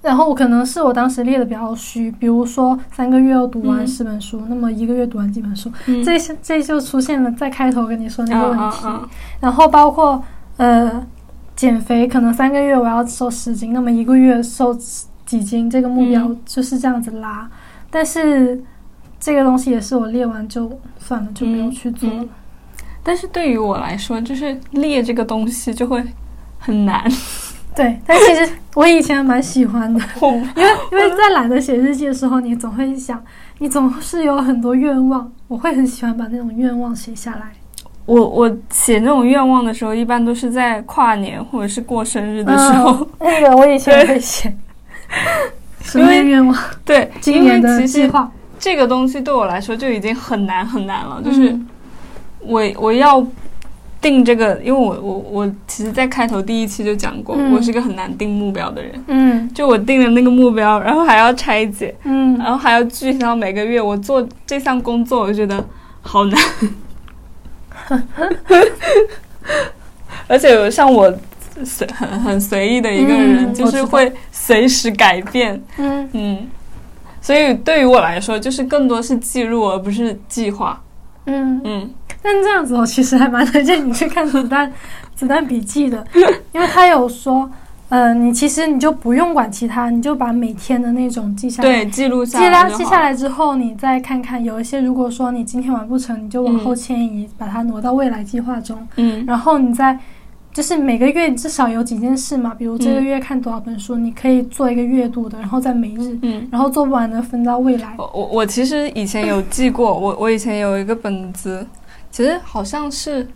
[0.02, 8.86] 然后可能是我当时列的比较虚，比如说三个月要读完嗯十本书，那么一个月读完几本书，嗯这些这就出现了在开头跟你说那个问题。
[9.40, 10.22] 然后包括
[10.62, 11.04] 呃
[11.56, 14.72] 减肥，可能三个月我要瘦十斤，那么一个月瘦
[15.26, 17.50] 几斤，这个目标嗯就是这样子拉。
[17.90, 18.64] 但是
[19.20, 22.16] 这个东西也是我列完就算了，就没有去做了。
[22.22, 22.30] 嗯
[23.04, 26.06] 但是对于我来说，就是列这个东西就会
[26.60, 27.04] 很难。
[27.76, 30.00] 对，但其实我以前蛮喜欢的，
[30.56, 33.20] 因为因为在懒得写日记的时候，你总会想，
[33.58, 37.54] 你总是有很多愿望，我会很喜欢把那种愿望写下来。
[38.14, 42.92] 我我写那种愿望的时候，一般都是在跨年或者是过生日的时候。
[42.92, 44.54] 嗯 那个我以前会写，
[45.82, 46.54] 什么愿望？
[46.84, 48.30] 对，今年的其实计划。
[48.60, 51.68] 这个东西对我来说就已经很难很难了，就是嗯
[52.42, 53.26] 我我要
[54.02, 58.92] 定这个，因为我我我其实，在开头第一期就讲过，嗯我是一个很难定目标的人。
[59.08, 65.64] 嗯就我定了那个目标，然后还要拆解，嗯然后还要具体到每个月我做这项工作，我就觉得
[66.02, 66.38] 好难。
[70.28, 71.14] 而且像我
[71.66, 76.10] 随很很随意的一个人，嗯就是会随时改变，嗯。
[76.14, 76.50] 嗯，
[77.22, 80.82] 所以对于我来说，就是更多是记录，而不是计划，
[81.26, 81.62] 嗯。
[81.64, 81.94] 嗯。
[82.24, 84.72] 但这样子，我其实还蛮推荐你去看子弹
[85.16, 86.06] 子弹笔记的，
[86.52, 87.50] 因为他有说，
[87.92, 91.70] 呃，你其实你就不用管其他，你就把每天的那种记下来。
[91.70, 98.88] 对，记录记下来就好啦记下来之后，你再看看，有一些如果说你今天完不成，你就往后迁移，把它挪到未来计划中。
[98.96, 100.00] 嗯然后你再
[100.54, 106.48] 就是每个月至少有几件事嘛，比如这个嗯月看多少本书，你可以做一个月度的，然后再每日，嗯。
[106.50, 107.94] 然后做不完的分到未来。
[107.98, 111.68] 我我我其实以前有记过，我我以前有一个本子，
[112.10, 113.28] 其实好像是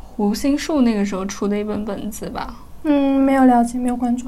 [0.00, 4.26] 胡心树那个时候出的一本本子吧，嗯，没有了解，没有关注。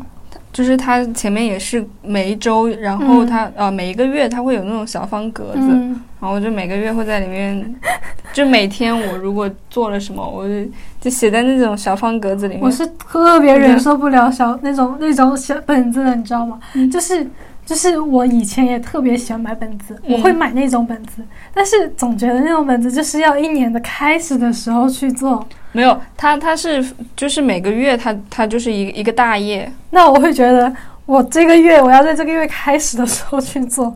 [0.52, 7.74] 就是它前面也是每一周，然后嗯它、呃每一个月它会有那种小方格子，嗯然后我就每个月会在里面，
[8.34, 10.68] 就每天我如果做了什么，我就
[11.00, 12.62] 就写在那种小方格子里面。
[12.64, 16.58] 我是特别忍受不了小那种那种小本子的，你知道吗？
[16.74, 17.24] 嗯就是
[17.70, 20.12] 就是我以前也特别喜欢买本子，嗯。
[20.12, 21.22] 我会买那种本子，
[21.54, 30.74] 但是总觉得那种本子就是要一年的开始的时候去做，没有，它它是就是每个月它它就是一个一个大业，那我会觉得
[31.06, 33.94] 我这个月我要在这个月开始的时候去做，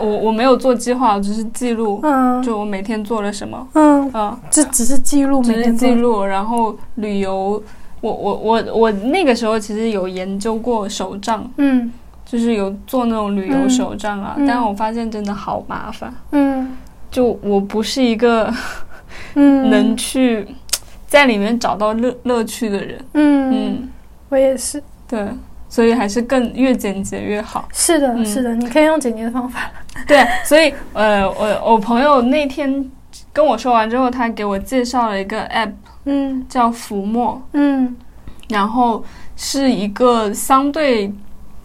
[0.00, 2.42] 我我没有做计划，我只是记录，嗯。
[2.42, 7.62] 就我每天做了什么，嗯，嗯，这只是记录每天记，录，然后旅游。
[8.02, 11.90] 我我我我那个时候其实有研究过手账，嗯
[12.26, 14.46] 就是有做那种旅游嗯手账啊，嗯。
[14.46, 16.12] 但我发现真的好麻烦。
[16.32, 16.76] 嗯。
[17.10, 18.52] 就我不是一个
[19.34, 20.46] 嗯， 能去
[21.06, 23.50] 在里面找到乐乐趣的人，嗯。
[23.54, 23.88] 嗯，
[24.28, 25.26] 我也是，对，
[25.68, 27.66] 所以还是更越简洁越好。
[27.72, 28.26] 是的，嗯。
[28.26, 29.70] 是的，你可以用简洁的方法，
[30.06, 32.90] 对，所以呃，我我朋友那天
[33.32, 35.70] 跟我说完之后，他给我介绍了一个 app
[36.04, 36.44] 嗯。
[36.48, 37.96] 叫浮墨，嗯。
[38.48, 39.02] 然后
[39.36, 41.12] 是一个相对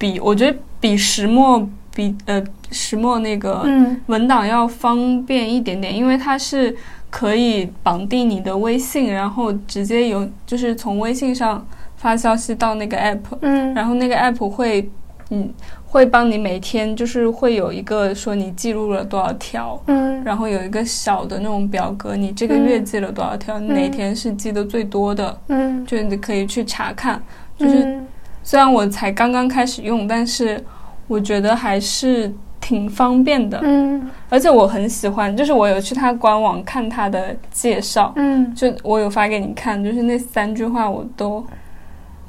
[0.02, 6.76] 比我觉得比石墨比呃石墨那个嗯文档要方便一点点，因为它是
[7.12, 11.64] 可以绑定你的微信，然后直接有就是从微信上
[11.98, 14.90] 发消息到那个 app，嗯然后那个 app 会
[15.30, 15.54] 嗯
[15.86, 19.80] 会帮你每天就是会有一个说你记录了多少条。
[19.86, 27.22] 嗯然后有一个小的那种表格，你这个月嗯记了多少条，你哪天是记得最多的，嗯，就你可以去查看。
[27.58, 28.08] 就是嗯
[28.44, 30.64] 虽然我才刚刚开始用，但是
[31.08, 33.60] 我觉得还是挺方便的。
[33.64, 41.46] 嗯而且我很喜欢，就是我有去他官网看他的介绍，嗯就我有发给你看，就是那三句话我都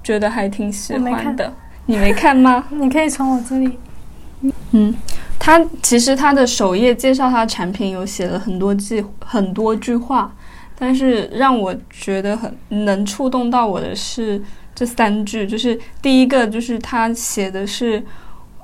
[0.02, 1.52] 觉得还挺喜欢的。
[1.86, 2.64] 你没看吗？
[2.70, 3.78] 你可以从我这里，
[4.72, 4.94] 嗯，
[5.38, 10.32] 他其实他的首页介绍他的产品有写了很多句很多句话，
[10.78, 14.42] 但是让我觉得很能触动到我的是
[14.74, 18.02] 这三句，就是第一个就是他写的是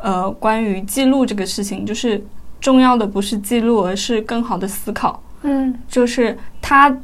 [0.02, 2.22] 呃关于记录这个事情，就是
[2.60, 5.22] 重要的不是记录，而是更好的思考。
[5.42, 5.74] 嗯。
[5.86, 6.96] 就是他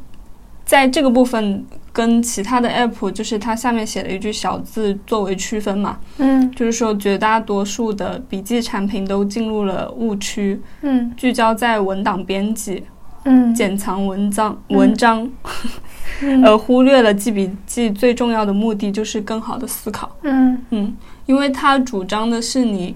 [0.65, 1.63] 在这个部分
[1.93, 6.51] 跟其他的 app，就是他下面写了一句小字作为区分嘛，嗯。
[6.51, 11.13] 就是说绝大多数的笔记产品都进入了误区，嗯。
[11.15, 12.83] 聚焦在文档编辑、
[13.25, 14.77] 嗯，剪藏文章、嗯。
[14.77, 15.29] 文章，
[16.21, 16.43] 嗯。
[16.45, 20.09] 而 忽略了记笔记最重要的目的就是更好的思考。
[20.23, 20.57] 嗯。
[20.69, 22.95] 嗯，因为他主张的是你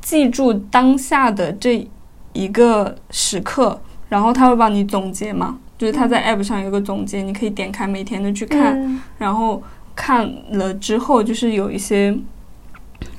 [0.00, 1.86] 记住当下的这
[2.32, 9.00] 一个时刻，然后他会帮你总结嘛，就是他在 app 上有个总结，你可以点开每天的去看，嗯。
[9.18, 9.62] 然后
[9.96, 12.16] 看了之后就是有一些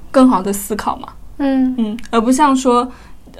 [0.09, 1.75] 更好的思考嘛，嗯。
[1.77, 2.89] 嗯，而不像说，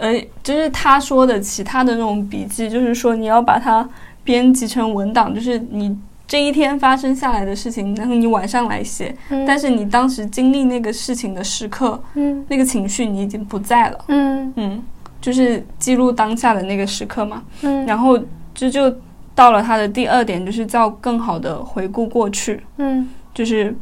[0.02, 3.88] 呃，就是他说的其他的那种笔记，就是说你要把它
[4.24, 5.96] 编辑成文档，就是你。
[6.28, 14.82] 这一天发生下来的事情，然后你晚上来写，嗯，但是你当时经历那个事情的时刻，嗯那个情绪你已经不在了，嗯嗯，
[15.20, 17.44] 就是记录当下的那个时刻嘛。
[17.64, 18.18] 嗯，然后
[18.56, 18.96] 这就
[19.36, 23.76] 到了他的第二点，就是叫更好的回顾过去，嗯就是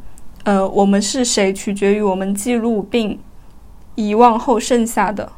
[0.43, 3.19] 呃，我们是谁取决于我们记录并
[3.93, 5.32] 遗忘后剩下的。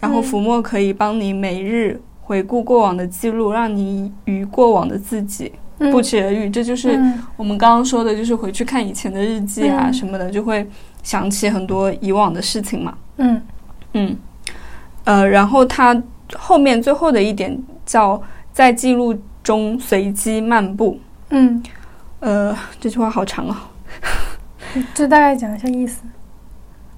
[0.00, 6.48] 然后嗯浮墨可以帮你每日回顾过往的记录，让你与过往的自己嗯不期而遇。
[6.48, 10.66] 这就是嗯我们刚刚说的，就是回去看以前的日记啊嗯什么的，就会
[11.02, 12.94] 想起很多以往的事情嘛。
[13.18, 13.42] 嗯
[13.92, 14.16] 嗯，
[15.04, 16.02] 呃，然后它
[16.36, 18.20] 后面最后的一点叫
[18.52, 20.98] 在记录中随机漫步。
[21.30, 21.62] 嗯，
[22.20, 23.68] 呃，这句话好长啊。
[24.94, 26.02] 就大概讲一下意思。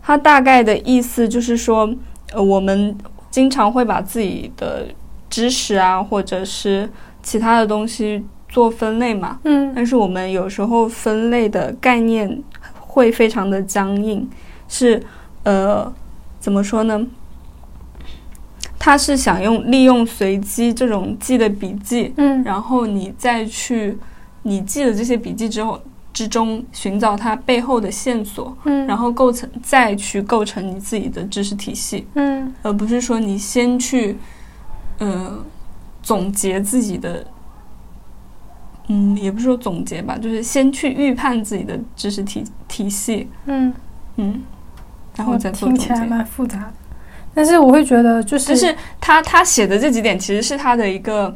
[0.03, 1.89] 它大概的意思就是说，
[2.33, 2.97] 呃，我们
[3.31, 4.87] 经常会把自己的
[5.31, 6.89] 知识啊，或者是
[7.23, 12.43] 其他的东西做分类嘛，嗯但是我们有时候分类的概念
[12.79, 14.29] 会非常的僵硬，
[14.69, 15.03] 是
[15.45, 15.93] 呃
[16.39, 17.07] 怎么说呢？
[18.79, 23.97] 他是想用利用随机这种记的笔记，嗯然后你再去
[24.43, 25.81] 你记了这些笔记之后
[26.13, 34.17] 之中寻找它背后的线索，嗯，然后构成再去构成你自己的知识体系，嗯而不是说你先去
[34.99, 35.43] 呃
[36.03, 37.27] 总结自己的。
[38.89, 43.73] 嗯，也不是说总结吧，就是先去预判自己的知识体体系，嗯，
[44.17, 44.43] 嗯，
[45.17, 45.87] 然后再做总结。
[45.87, 46.73] 听起来蛮复杂的，
[47.33, 51.35] 但是我会觉得就是就是他他写的这几点，其实是他的一个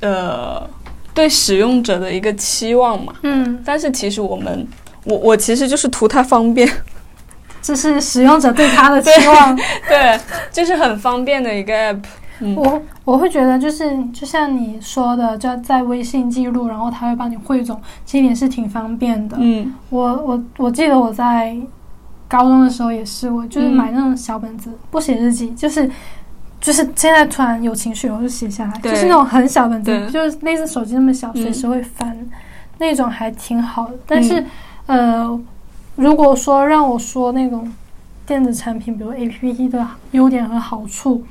[0.00, 0.70] 呃
[1.14, 3.12] 对使用者的一个期望嘛。
[3.22, 4.66] 嗯，但是其实我们，
[5.04, 6.68] 我我其实就是图它方便，
[7.62, 9.56] 这是使用者对它的期望。
[9.88, 10.18] 对，
[10.50, 12.00] 就是很方便的一个 app。
[12.44, 19.36] 嗯我我会觉得就是就像你说的，就在微信记录，然后它会帮你汇总，其实也是挺方便的。
[19.38, 21.56] 嗯我我我记得我在
[22.26, 25.88] 高中的时候也是，我就是嗯买那种小本子，不写日记，就是
[26.62, 32.16] 就是现在突然有情绪，我就写下来，就是那种很小本子，就是类似手机那么小，嗯随时会翻，
[32.78, 33.94] 那种还挺好的。
[34.06, 34.46] 但是、嗯。
[35.22, 35.40] 呃，
[35.96, 37.70] 如果说让我说那种
[38.24, 41.24] 电子产品，比如 A P P 的优点和好处，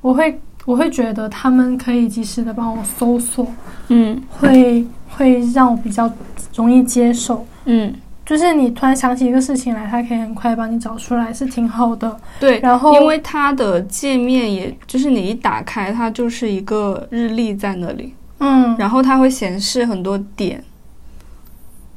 [0.00, 3.46] 我会我会觉得他们可以及时的帮我搜索，
[3.88, 4.20] 嗯。
[4.30, 6.10] 会会让我比较
[6.56, 7.46] 容易接受。
[7.66, 7.94] 嗯，
[8.24, 12.16] 就是你突然想起一个事情来，它可以很快帮你找出来，是挺好的。
[12.38, 12.60] 对。
[12.60, 20.62] 然后因为它的界面也就是你一打开，它就是一个日历在那里，嗯然后它会显示很多点，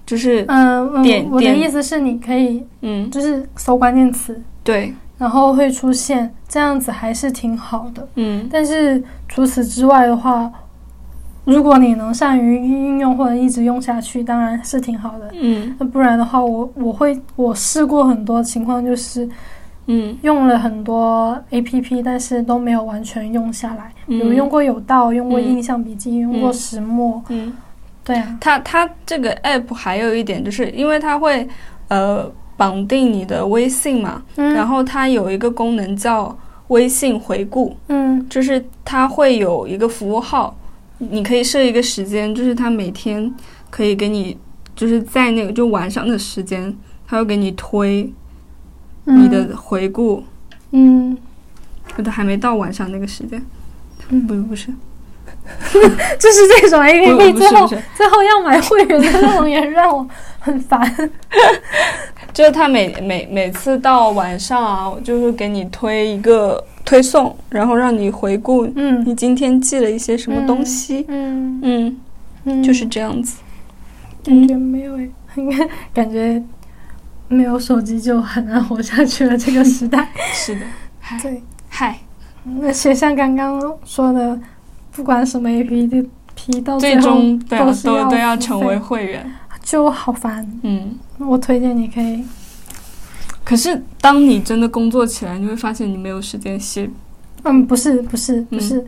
[0.05, 8.07] 就是嗯嗯点，我的意思是你可以嗯，就是搜关键词，对，然后会出现这样子，还是挺好的。
[8.15, 10.51] 嗯但是除此之外的话，
[11.45, 15.29] 如果你能善于运用或者一直用下去，当然是挺好的。
[15.33, 15.75] 嗯。
[15.79, 19.29] 那不然的话，我我会我试过很多情况，就是
[19.85, 20.17] 嗯。
[20.23, 23.91] 用了很多 A P P，但是都没有完全用下来。
[24.07, 24.17] 嗯。
[24.19, 27.53] 有用过有道，用过嗯印象笔记，用过嗯石墨，嗯。
[28.03, 31.47] 对啊，它它这个 app 还有一点，就是因为它会
[31.87, 36.35] 呃绑定你的微信嘛，嗯，然后它有一个功能叫
[36.67, 38.23] 微信回顾，嗯。
[38.29, 40.55] 就是它会有一个服务号，
[41.11, 43.33] 你可以设一个时间，就是他每天
[43.69, 44.37] 可以给你，
[44.75, 46.75] 就是在那个就晚上的时间，
[47.07, 48.11] 他会给你推
[49.05, 50.23] 嗯你的回顾，
[50.71, 51.17] 嗯，
[51.95, 53.43] 可它还没到晚上那个时间，
[54.09, 54.25] 嗯。
[54.25, 54.67] 不不是，
[56.19, 60.07] 就是这种 A P P，最后最后要买会员的那种也让我
[60.39, 60.81] 很烦。
[62.35, 71.05] 就是他每每每次到晚上啊，就是给你推一个推送，然后让你回顾嗯你今天记了一些什么东西。
[71.07, 71.97] 嗯嗯，
[72.43, 73.37] 嗯，就是这样子。
[74.21, 76.43] 感觉没有诶，应 该感觉
[77.29, 79.37] 没有手机就很难活下去了。
[79.37, 80.65] 这个时代，是的，
[80.99, 81.97] 嗨 对，嗨，
[82.61, 84.37] 而且像刚刚说的，
[84.91, 89.25] 不管什么 A P P 到最后终都是都都要成为会员。
[89.63, 90.45] 就好烦。
[90.61, 92.23] 嗯，我推荐你可以，
[93.43, 96.89] 可是当你真的工作起来，你会发现你没有时间写。
[97.43, 98.85] 嗯，不是不是不嗯是，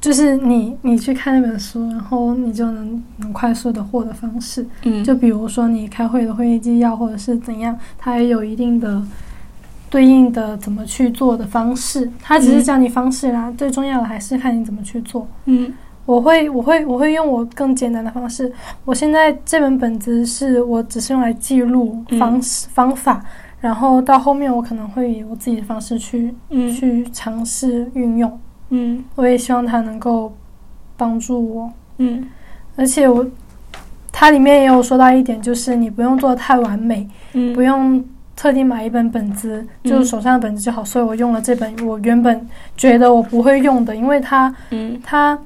[0.00, 4.66] 就是你你去看那本书，然后你就能能快速的获得方式。
[4.82, 9.02] 嗯，就比如说你开会的会议纪要，或者是怎样，它也有一定的
[9.88, 12.10] 对应的怎么去做的方式。
[12.20, 15.26] 它只是嗯教你方式啦，最重要的还是看你怎么去做。
[15.44, 15.72] 嗯
[16.06, 18.50] 我会我会我会用我更简单的方式。
[18.84, 23.22] 我现在这本本子是我只是用来记录嗯方式、方法，
[23.60, 28.40] 然后到后面我可能会以我自己的方式去、嗯去尝试运用。
[28.70, 30.32] 嗯我也希望它能够
[30.96, 31.70] 帮助我。
[31.98, 32.26] 嗯
[32.76, 33.26] 而且我
[34.12, 38.02] 它里面也有说到一点，就是你不用做的太完美，嗯，不用
[38.34, 40.84] 特地买一本本子，嗯就是手上的本子就好。
[40.84, 45.38] 所以我用了这本我原本觉得我不会用的，因为它嗯它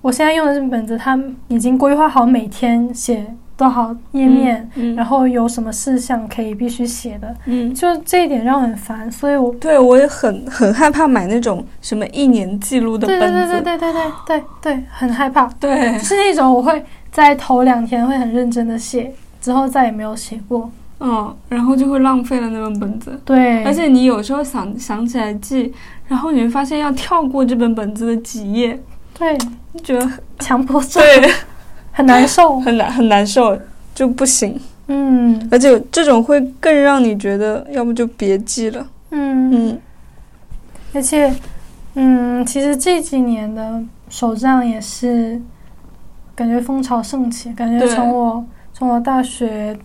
[0.00, 1.18] 我现在用的这本本子，它
[1.48, 3.26] 已经规划好每天写
[3.56, 7.74] 多少页面，嗯，然后有什么事项可以必须写的，嗯。
[7.74, 9.52] 就这一点让我很烦，所以我。
[9.54, 13.26] 对，我也很很害怕买那种什么一年记录的本子。
[13.26, 15.46] 对对对对对对对对，很害怕。
[15.58, 20.70] 对是那种我会在头两天会很认真的写，之后再也没有写过。
[21.00, 23.20] 嗯，然后就会浪费了那本本子。
[23.24, 25.72] 对，而且你有时候想想起来记，
[26.06, 28.80] 然后你会发现要跳过这本本子的几页，
[29.18, 29.36] 对
[29.74, 31.30] 就觉得 强迫症对
[31.92, 32.60] 很难受。
[32.60, 33.58] 很难很难受，
[33.94, 34.58] 就不行。
[34.86, 38.86] 嗯而且这种会更让你觉得，要不就别记了。
[39.10, 39.80] 嗯，嗯
[40.94, 41.30] 而且
[41.94, 45.40] 嗯，其实这几年的手账也是
[46.34, 49.76] 感觉风潮盛起，感觉从我从我大学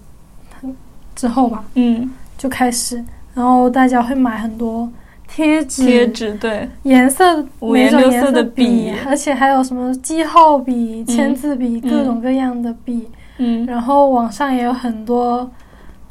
[1.15, 3.03] 之后吧嗯，就开始，
[3.33, 4.89] 然后大家会买很多
[5.35, 11.89] 贴纸、贴纸对，颜色五颜颜六色的笔笔，而且还有什么记号笔、签字笔，嗯。
[11.89, 13.09] 各种各样的笔。
[13.39, 15.49] 嗯，然后网上也有很多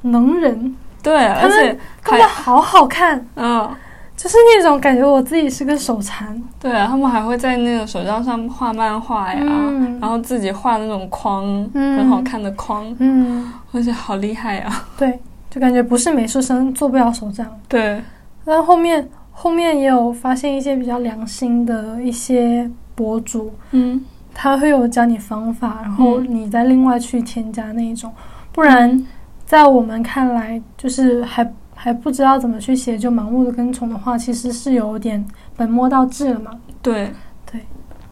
[0.02, 3.70] 能人，对，而且他们好好看，嗯，
[4.16, 6.42] 就是那种感觉我自己是个手残。
[6.60, 10.00] 对啊，他们还会在那个手账上画漫画呀，嗯。
[10.00, 11.44] 然后自己画那种框，
[11.74, 11.96] 嗯。
[11.96, 14.84] 很好看的框，嗯，而且好厉害呀。
[14.98, 15.16] 对，
[15.48, 17.46] 就感觉不是美术生做不了手账。
[17.68, 18.02] 对，
[18.44, 24.04] 但后面后面也有发现一些比较良心的一些博主，嗯。
[24.34, 26.26] 他会有教你方法，然后嗯。
[26.28, 28.10] 你再另外去添加那一种，
[28.50, 29.06] 不然
[29.44, 35.22] 在我们看来，就是还还不知道怎么去写就盲目的跟从的话，其实是有点
[35.54, 36.50] 本末倒置了嘛。
[36.80, 37.10] 对。
[37.50, 37.60] 对，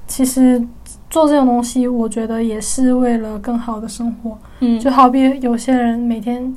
[0.06, 0.62] 其实
[1.08, 4.36] 做这种东西，我觉得也是为了更好的生活。
[4.58, 6.54] 嗯，就好比有些人每天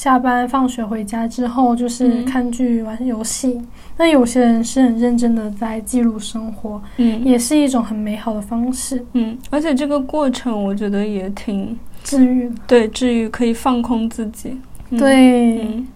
[0.00, 3.60] 下班放学回家之后就是嗯看剧、玩游戏。
[3.98, 12.54] 那有些人是很认真的在记录生活，嗯也是一种很美好的方式，嗯，而且这个过程我觉得也挺治愈的。
[12.66, 14.58] 对治愈，可以放空自己。
[14.88, 15.86] 嗯、，对，嗯，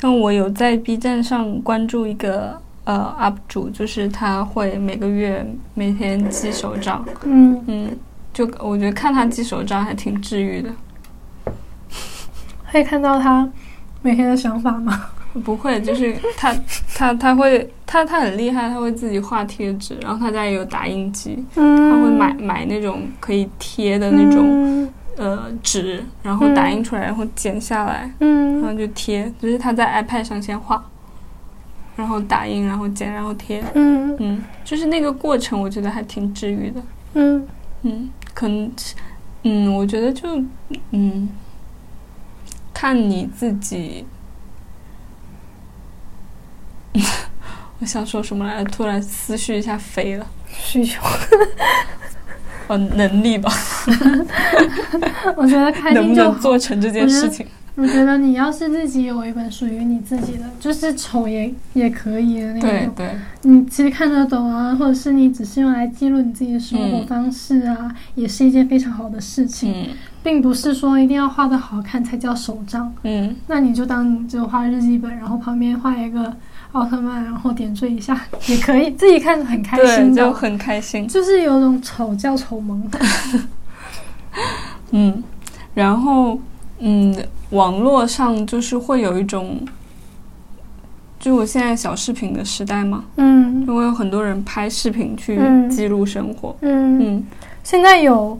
[0.00, 7.90] 像我有在 B 站上关注一个呃 UP 主，就是他会每个月每天记手账，嗯，嗯，
[8.32, 10.70] 就我觉得看他记手账还挺治愈的。
[12.72, 13.46] 可以看到他
[14.00, 15.06] 每天的想法吗？
[15.44, 16.54] 不会，就是他
[16.94, 24.88] 他他会他他很厉害，他会自己画贴纸，然后他家也有打印机，嗯，他会买买那种可以贴的那种、嗯。
[25.18, 30.82] 呃纸，然后打印出来，然后剪下来，然嗯后就贴，就是他在 iPad 上先画，
[31.96, 34.16] 然后打印，然后剪，然后贴，嗯。
[34.18, 36.82] 嗯，就是那个过程，我觉得还挺治愈的，
[37.14, 37.46] 嗯。
[37.82, 38.70] 嗯，可能，
[39.42, 40.26] 嗯，我觉得就
[40.92, 41.28] 嗯，
[42.82, 44.04] 看你自己。
[47.78, 48.70] 我想说什么来着？
[48.72, 50.26] 突然思绪一下飞了。
[50.48, 51.00] 需求，
[52.66, 53.52] 哦，能力吧，
[55.38, 56.40] 我觉得开能不能心就。
[56.40, 57.46] 做成这件事情？
[57.76, 63.10] 我觉得你要是自己有一本属于你自己的，就是丑也也可以的那种，对对，
[63.42, 72.92] 你其实看得懂啊，或者是你只是用来记录你自己的生活嗯方式啊，也是一件非常好的事情，嗯并不是说一定要画的好看才叫手账。
[73.02, 76.32] 嗯，那你就当你就画日记本，然后旁边画一个
[76.72, 81.06] 奥特曼，然后点缀一下也可以，自己看着很开，心的，就很开心。
[81.08, 82.88] 就是有种丑叫丑萌。
[84.92, 85.22] 嗯，
[85.74, 86.38] 然后
[86.78, 87.14] 嗯，
[87.50, 89.60] 网络上就是会有一种，
[91.18, 96.56] 就我现在小视频的时代嘛，嗯就会有很多人拍视频去嗯记录生活。
[96.60, 97.26] 嗯，嗯
[97.62, 98.38] 现在有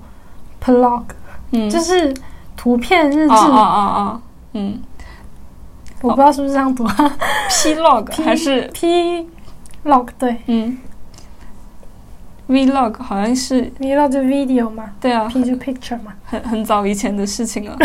[0.63, 1.03] blog，
[1.53, 2.13] 嗯，就是
[2.57, 4.21] 图片日志，哦哦哦哦，
[4.55, 4.83] 嗯。
[6.01, 7.17] 我不知道是不是这样读啊
[7.49, 9.25] ，P-log 还是？P
[9.85, 10.37] log 对。
[10.47, 10.77] 嗯
[12.49, 17.79] ，Vlog 好像是，vlog 就 video 嘛对啊，，P 就 picture 嘛，很很早以前的事情了。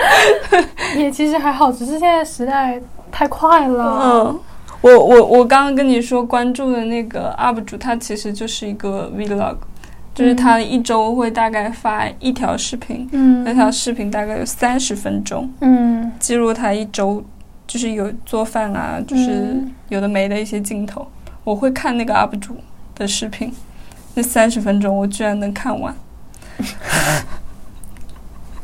[0.98, 2.78] 也其实还好，只是现在时代
[3.10, 3.98] 太快了。
[4.02, 4.40] 嗯，
[4.82, 9.56] 我我我刚刚跟你说关注的那个 UP 主，他其实就是一个 Vlog，
[10.20, 17.24] 就是他一周会大概发一条视频，嗯那条视频大概有三十分钟，嗯记录他一周，
[17.66, 21.06] 就是有做饭啊，就是嗯有的没的一些镜头。
[21.42, 22.54] 我会看那个 UP 主
[22.94, 23.50] 的视频，
[24.14, 25.94] 那三十分钟我居然能看完。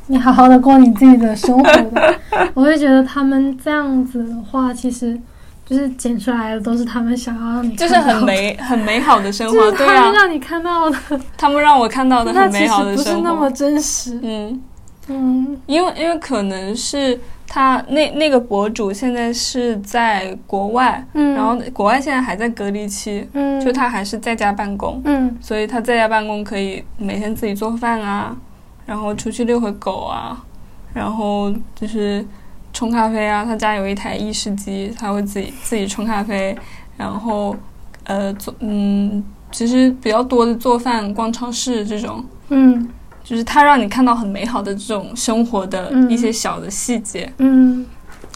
[0.08, 2.14] 你好好的过你自己的生活吧。
[2.54, 5.18] 我会觉得他们这样子的话，其实
[5.66, 8.14] 就是剪出来的都是他们想要让你就是看到的。
[8.20, 10.96] 很，美很美好的生活， 对啊他们，让你看到的，
[11.36, 13.10] 他们让我看到的 很美好的生活。
[13.12, 13.50] 不是那么。
[13.50, 14.18] 真实。
[14.22, 14.62] 嗯，
[15.08, 15.60] 嗯。
[15.66, 25.36] 因为因为可能是他那那个博主现在是在国外，嗯，然后国外现在还在隔离期，嗯，就他还是在家办公，嗯。
[25.40, 28.36] 所以他在家办公可以每天自己做饭啊，
[28.86, 30.44] 然后出去遛会狗啊，
[30.94, 32.24] 然后就是
[32.76, 33.42] 冲咖啡啊。
[33.42, 36.54] 他家有一台意式机，他会自己自己冲咖啡，
[36.98, 37.56] 然后
[38.04, 42.22] 呃做嗯，其实比较多的做饭、逛超市这种。
[42.50, 42.86] 嗯
[43.24, 47.84] 就是他让你看到很美好的这种生活的嗯一些小的细节，嗯，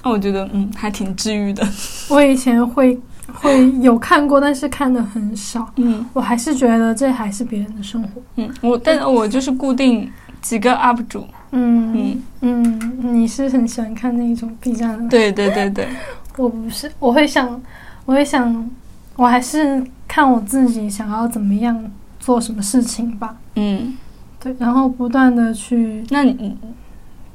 [0.02, 1.64] 那、我觉得嗯还挺治愈的。
[2.10, 2.98] 我以前会
[3.32, 5.64] 会有看过，但是看的很少。
[5.76, 8.20] 嗯我还是觉得这还是别人的生活。
[8.36, 10.10] 嗯，我但是我就是固定
[10.40, 12.62] 几个 UP 主，嗯嗯，
[13.00, 15.08] 嗯，你是很喜欢看那种 B 站的？
[15.08, 15.88] 对对对对，
[16.36, 17.60] 我不是，我会想，
[18.06, 18.70] 我会想，
[19.16, 23.36] 我还是看我自己想要怎么样做什么事情吧。
[23.56, 23.96] 嗯，
[24.38, 26.74] 对，然后不断的去，那你嗯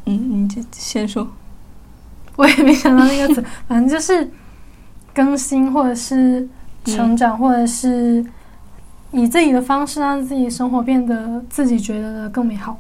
[0.05, 1.27] 嗯你就先说，
[2.35, 4.29] 我也没想到那个词， 反正就是
[5.13, 6.47] 更新或者是
[6.85, 8.25] 成长，或者是
[9.11, 12.77] 以自己的方式让自己生活变得自己觉得的更美好，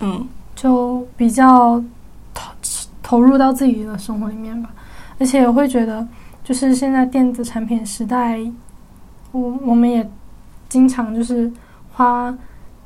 [0.00, 0.26] 嗯。
[0.54, 1.82] 就比较
[2.34, 2.52] 投
[3.02, 4.70] 投入到自己的生活里面吧。
[5.18, 6.06] 而且我会觉得，
[6.44, 8.40] 就是现在电子产品时代，
[9.32, 10.08] 我我们也
[10.68, 11.50] 经常就是
[11.92, 12.36] 花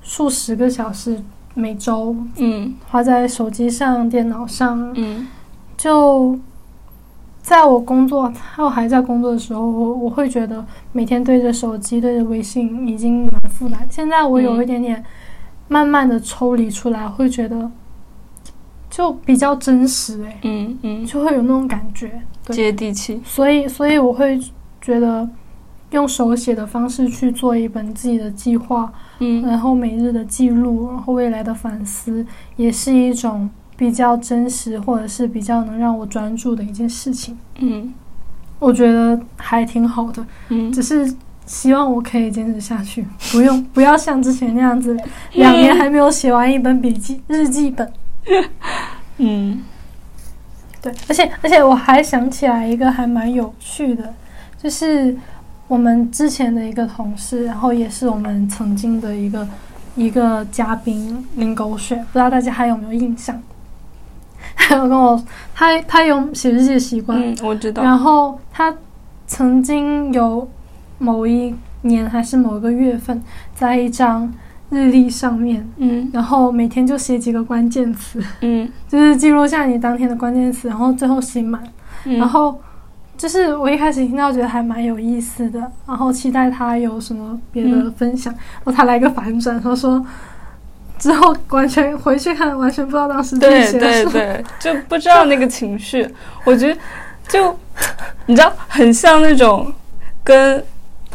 [0.01, 1.21] 数十个小时
[1.55, 2.75] 每周嗯。
[2.89, 5.27] 花在手机上、电脑上，嗯。
[5.77, 6.39] 就
[7.43, 13.87] 在我工作，还有还在工作的时候，我我会觉得每天对着手机、对着微信已经蛮负担。
[13.91, 15.05] 现在我有一点点
[15.69, 17.71] 慢慢的抽离出来，会觉得
[18.89, 22.23] 就比较真实、欸，嗯嗯，就会有那种感觉。
[22.45, 24.41] 对，接地气，所以所以我会
[24.81, 25.29] 觉得
[25.91, 29.43] 用手写的方式去做一本自己的计划，嗯。
[29.43, 32.25] 然后每日的记录，然后未来的反思，
[32.57, 37.37] 也是一种比较真实，或者是比较能让我专注的一件事情。
[37.59, 37.93] 嗯。
[38.59, 40.73] 我觉得还挺好的，嗯。
[40.73, 41.13] 只是
[41.47, 44.97] 希望我可以坚持下去，不用 不要像之前那样子，
[45.33, 47.91] 两年还没有写完一本笔记日记本。
[49.19, 49.63] 嗯
[50.83, 54.13] 对，而且而且我还想起来一个还蛮有趣的，
[54.61, 55.17] 就是
[55.69, 59.49] 我们之前的一个同事，然后也是我们曾经的一个
[59.95, 63.41] 一个嘉宾林狗血，不知道大家还有没有印象？
[64.55, 65.23] 他有跟我，
[65.55, 67.83] 他他有写日记的习惯，嗯，我知道。
[67.83, 68.75] 然后他
[69.27, 70.49] 曾经有
[70.99, 73.23] 某一年还是某个月份，
[73.55, 74.33] 在一张
[74.71, 76.11] 日历上面，嗯。
[76.13, 78.69] 然后每天就写几个关键词，嗯。
[78.89, 81.63] 就是记录下你当天的关键词，然后最后写满。
[82.05, 82.61] 嗯，然后
[83.17, 87.93] 就是我一开始听到觉得还蛮有意思的，然后期待他有什么别的嗯。
[87.93, 90.05] 分享，然后他来个反转，他说
[90.99, 94.13] 之后完全回去看，完全不知道当时自己对写的什么。
[94.13, 96.09] 对对，就不知道那个情绪，
[96.45, 96.81] 我觉得
[97.29, 97.57] 就
[98.27, 99.73] 你知道，很像那种
[100.25, 100.63] 跟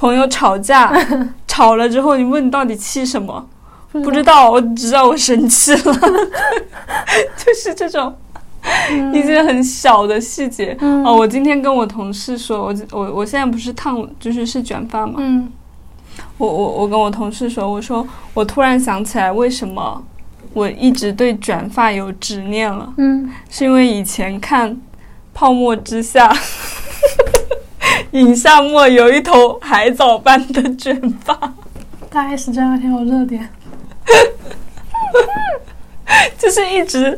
[0.02, 0.92] 朋友吵架，
[1.48, 3.48] 吵了之后你问你到底气什么，
[3.92, 5.94] 不不知道，我只知道我生气了，
[7.38, 8.12] 就是这种。
[8.90, 9.14] 嗯。
[9.14, 10.76] 一些很小的细节。
[10.82, 11.06] 嗯。
[11.06, 15.52] 哦，我今天跟我同事说，我我我现在不是烫，就是是卷发嘛，嗯。
[16.40, 20.04] 我我我跟我同事说，我说我突然想起来，为什么
[20.54, 22.92] 我一直对卷发有执念了。
[22.98, 23.30] 嗯。
[23.52, 24.72] 是因为以前看
[25.32, 26.28] 《泡沫之夏》，
[28.12, 31.34] 尹夏沫有一头海藻般的卷发，
[32.10, 33.48] 大 S 这两天有热点，
[36.38, 37.18] 就是一直，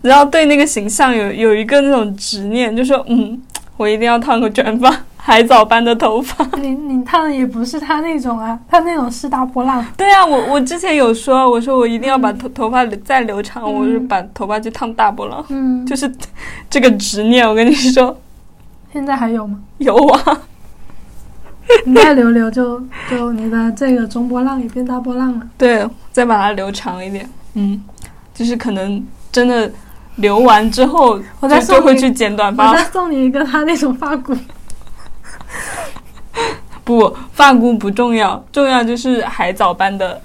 [0.00, 3.40] 然后对那个形象有有一个那种执念，就说嗯，
[3.76, 6.42] 我一定要烫个卷发，海藻般的头发。
[6.58, 9.84] 你你烫的也不是他那种啊，他那种是大波浪。
[9.98, 16.10] 对啊，我我之前有说，我说我一定要把头头发再留长，嗯我就把头发去烫大波浪，嗯，就是
[16.70, 17.46] 这个执念。
[17.46, 18.16] 我跟你说，
[18.92, 19.58] 现在还有吗？
[19.78, 20.38] 有啊，
[21.86, 22.78] 你再留留就
[23.08, 25.48] 就你的这个中波浪也变大波浪了。
[25.56, 27.82] 对，再把它留长一点，嗯，
[28.34, 29.70] 就是可能真的
[30.16, 32.90] 留完之后，我再送你就就会去剪短发我发再。
[32.90, 34.36] 送你一个他那种发箍。
[36.84, 40.20] 不，发箍不重要，重要就是海藻般的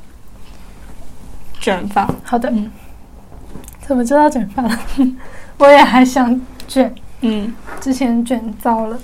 [1.59, 2.09] 卷发。
[2.23, 2.69] 好的，嗯
[3.85, 4.79] 怎么知道卷发了？
[5.59, 8.99] 我也还想卷，嗯，之前卷糟了。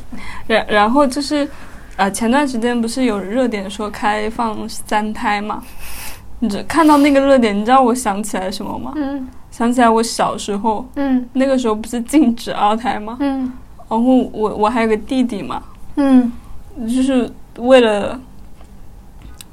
[0.47, 1.47] 然然后就是，
[1.95, 5.64] 呃，前段时间不是有热点说开放三胎嘛？
[6.39, 8.93] 你只看到那个热点，你知道我想起来什么吗？
[8.95, 9.28] 嗯。
[9.49, 11.28] 想起来我小时候嗯。
[11.34, 13.18] 那个时候不是禁止二胎吗？
[13.20, 13.51] 嗯。
[13.89, 15.64] 然后我我还有个弟弟嘛，
[15.95, 16.32] 嗯。
[16.82, 18.20] 就是为了，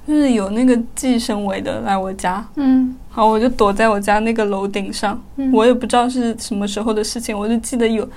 [0.06, 2.96] 就是有那个计生委的来我家，嗯。
[3.10, 8.08] 好，我就躲在我家那个楼顶上，嗯，我也不知道是什么时候的事情，我就记得有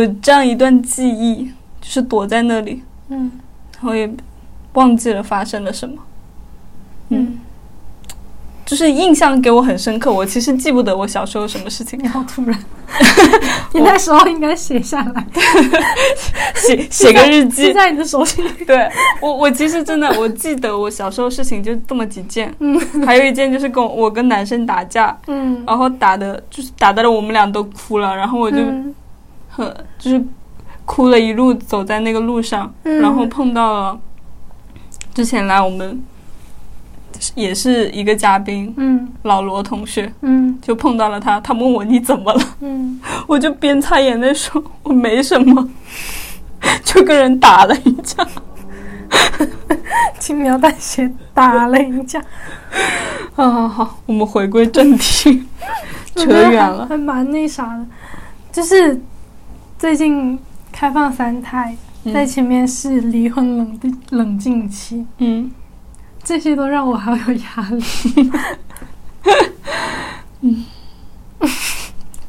[0.00, 1.44] 有这样一段记忆，
[1.80, 3.30] 就是躲在那里，嗯。
[3.74, 4.10] 然后也
[4.72, 5.96] 忘记了发生了什么，
[7.10, 7.38] 嗯，
[8.64, 10.12] 就是印象给我很深刻。
[10.12, 11.98] 我其实记不得我小时候什么事情。
[12.02, 12.58] 你，好突然，
[13.74, 15.26] 你那时候应该写下来，
[16.56, 17.66] 写写个日记。
[17.66, 17.72] 记。
[17.74, 18.64] 在你的手心里。
[18.64, 18.88] 对
[19.20, 22.80] 我，我其实真的我记得我小时候事情就这么几件，嗯。
[23.04, 25.62] 还有一件就是跟我我跟男生打架，嗯。
[25.66, 28.94] 然后打的就是打的我们俩都哭了，然后我就嗯
[29.54, 30.22] 很 就是
[30.84, 33.00] 哭了一路走在那个路上，嗯。
[33.00, 34.00] 然后碰到了
[35.14, 36.02] 之前来我们
[37.34, 39.08] 也是一个嘉宾嗯。
[39.22, 40.58] 老罗同学，嗯。
[40.60, 45.68] 就碰到了他，他问我你怎么了，嗯， 我就边擦眼泪说我没什么，
[46.84, 48.26] 就跟人打了一架。
[50.18, 52.20] 轻描淡写打了一架，
[53.34, 55.44] 好好好，我们回归正题，
[56.16, 56.86] 扯远了。
[56.86, 57.86] 还蛮那啥的，
[58.50, 58.98] 就是
[59.84, 60.38] 最近
[60.72, 61.76] 开放三胎，
[62.06, 65.52] 在嗯前面是离婚冷静冷静期，嗯
[66.22, 68.30] 这些都让我好有压力。
[70.40, 70.64] 嗯，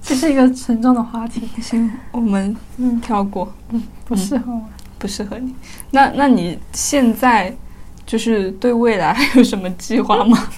[0.02, 4.62] 这是一个沉重的话题，行，我们嗯，跳过，嗯不适合我。
[5.00, 5.56] 不适合你。
[5.92, 7.56] 那那你现在
[8.06, 10.50] 就是对未来还有什么计划吗？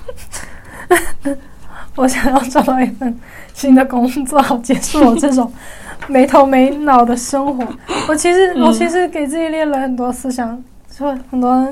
[1.95, 3.19] 我想要找到一份
[3.57, 5.51] 新的工作，结束我这种
[6.07, 7.67] 没头没脑的生活。
[8.07, 8.61] 我其实、嗯。
[8.61, 10.63] 我其实给自己列了很多思想，
[10.95, 11.67] 就很多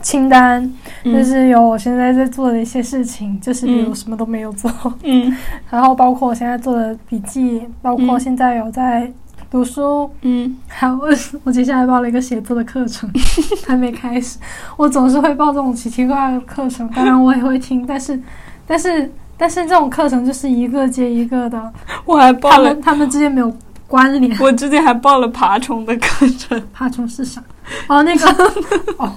[0.00, 0.64] 清单，
[1.04, 3.94] 就嗯是有我现在在做的一些事情，就是比如嗯。
[3.96, 4.70] 什么都没有做，
[5.02, 5.36] 嗯。
[5.68, 9.10] 然后包括我现在做的笔记，包括嗯现在有在
[9.50, 10.56] 读书，嗯。
[10.68, 11.08] 还有我
[11.42, 13.10] 我接下来报了一个写作的课程，
[13.66, 14.38] 还没开始。
[14.76, 18.22] 我总是会报这种奇奇怪怪的课程，当然我也会听，但是
[18.68, 21.72] 但是但是这种课程就是一个接一个的，
[22.04, 23.50] 我还报了他们，他们之间没有
[23.86, 24.36] 关联。
[24.42, 27.42] 我之前还报了爬虫的课程，爬虫是啥？
[27.86, 28.26] 哦，那个
[28.98, 29.10] 哦，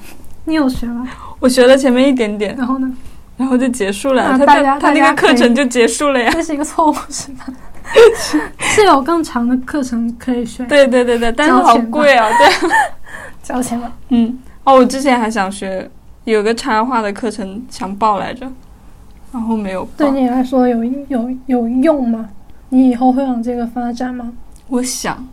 [0.46, 1.08] 你有学吗？
[1.40, 2.90] 我学了前面一点点，然后呢？
[3.38, 4.24] 然后就结束了。
[4.24, 4.46] 啊他
[4.78, 6.30] 他那个课程就结束了呀。
[6.32, 7.48] 这是一个错误是吧？
[8.60, 12.70] 是有更长的课程可以学，对对对对，但是好贵啊，对。
[13.42, 13.92] 交钱了。
[14.10, 15.90] 嗯，哦，我之前还想学，
[16.26, 18.48] 有个插画的课程想报来着，
[19.32, 19.92] 然后没有报。
[19.98, 22.30] 对你来说有有有用吗？
[22.70, 24.32] 你以后会往这个发展吗？
[24.68, 25.28] 我想，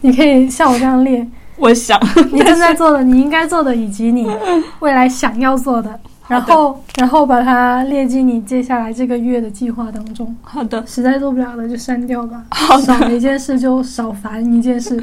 [0.00, 1.26] 你可以像我这样列，
[1.56, 2.00] 我想，
[2.32, 4.28] 你正在做的、你应该做的，以及你
[4.80, 10.36] 未来想要做的，然后然后把它列进你接下来这个月的计划当中。
[10.42, 15.02] 好的，实在做不了的就删掉吧，好少，一件事就少烦一件事。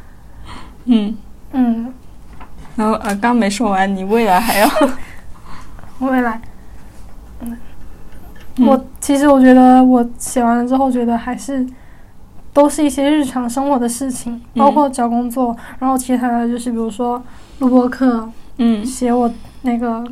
[0.86, 1.16] 嗯。
[1.52, 1.92] 嗯，
[2.74, 4.68] 然后呃，刚没说完，你未来还要，
[6.00, 6.38] 未来，
[7.40, 7.56] 嗯。
[8.66, 11.66] 我其实我觉得我写完了之后，觉得还是
[12.52, 14.60] 都是一些日常生活的事情，嗯。
[14.60, 17.22] 包括找工作，然后其他的就是比如说
[17.58, 18.28] 录播课，
[18.58, 18.84] 嗯。
[18.84, 19.30] 写我
[19.62, 20.02] 那个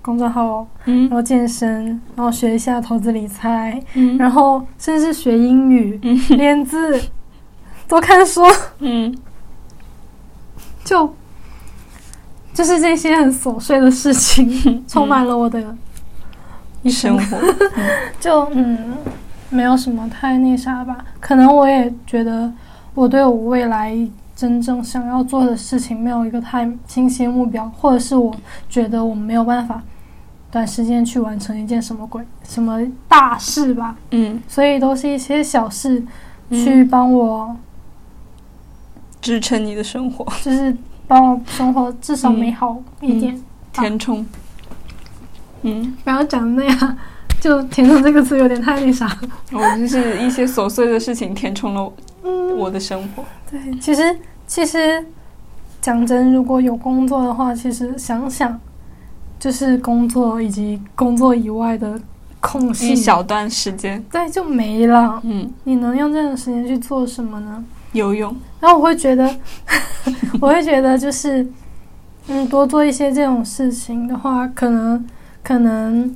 [0.00, 1.02] 公众号，嗯。
[1.08, 4.18] 然后健身，然后学一下投资理财，嗯。
[4.18, 6.18] 然后甚至学英语、嗯。
[6.36, 7.00] 练字、
[7.86, 8.42] 多看书，
[8.80, 9.16] 嗯。
[10.84, 11.14] 就
[12.52, 15.76] 就是这些很琐碎的事情， 充满了我的
[16.82, 17.40] 一生生。
[17.40, 17.54] 活，
[18.20, 18.94] 就嗯，
[19.50, 21.04] 没有什么太那啥吧。
[21.20, 22.52] 可能我也觉得
[22.94, 23.96] 我对我未来
[24.34, 28.34] 真正想要做的事情没有一个太清晰的目标，或者是我
[28.68, 29.82] 觉得我没有办法
[30.50, 33.96] 短时间去完成一件什么鬼什么大事吧。
[34.10, 36.04] 嗯，所以都是一些小事
[36.48, 37.56] 嗯去帮我，
[39.20, 40.76] 支撑你的生活，就是
[41.06, 43.40] 帮我生活至少嗯美好一点。
[43.72, 44.26] 填充，
[45.62, 46.96] 嗯，不要讲那样，
[47.40, 49.18] 就“填充”这个词有点太那啥了。
[49.52, 51.92] 我就是一些琐碎的事情填充了
[52.24, 55.04] 嗯，我的生活，对，其实其实
[55.80, 58.60] 讲真，如果有工作的话，其实想想，
[59.38, 62.00] 就是工作以及工作以外的
[62.40, 62.92] 空隙。
[62.92, 65.20] 一隙，小段时间，对就没了。
[65.24, 67.64] 嗯，你能用这种时间去做什么呢？
[67.92, 69.28] 游泳，然后我会觉得，
[70.40, 71.46] 我会觉得就是，
[72.28, 75.04] 嗯，多做一些这种事情的话，可能
[75.42, 76.14] 可能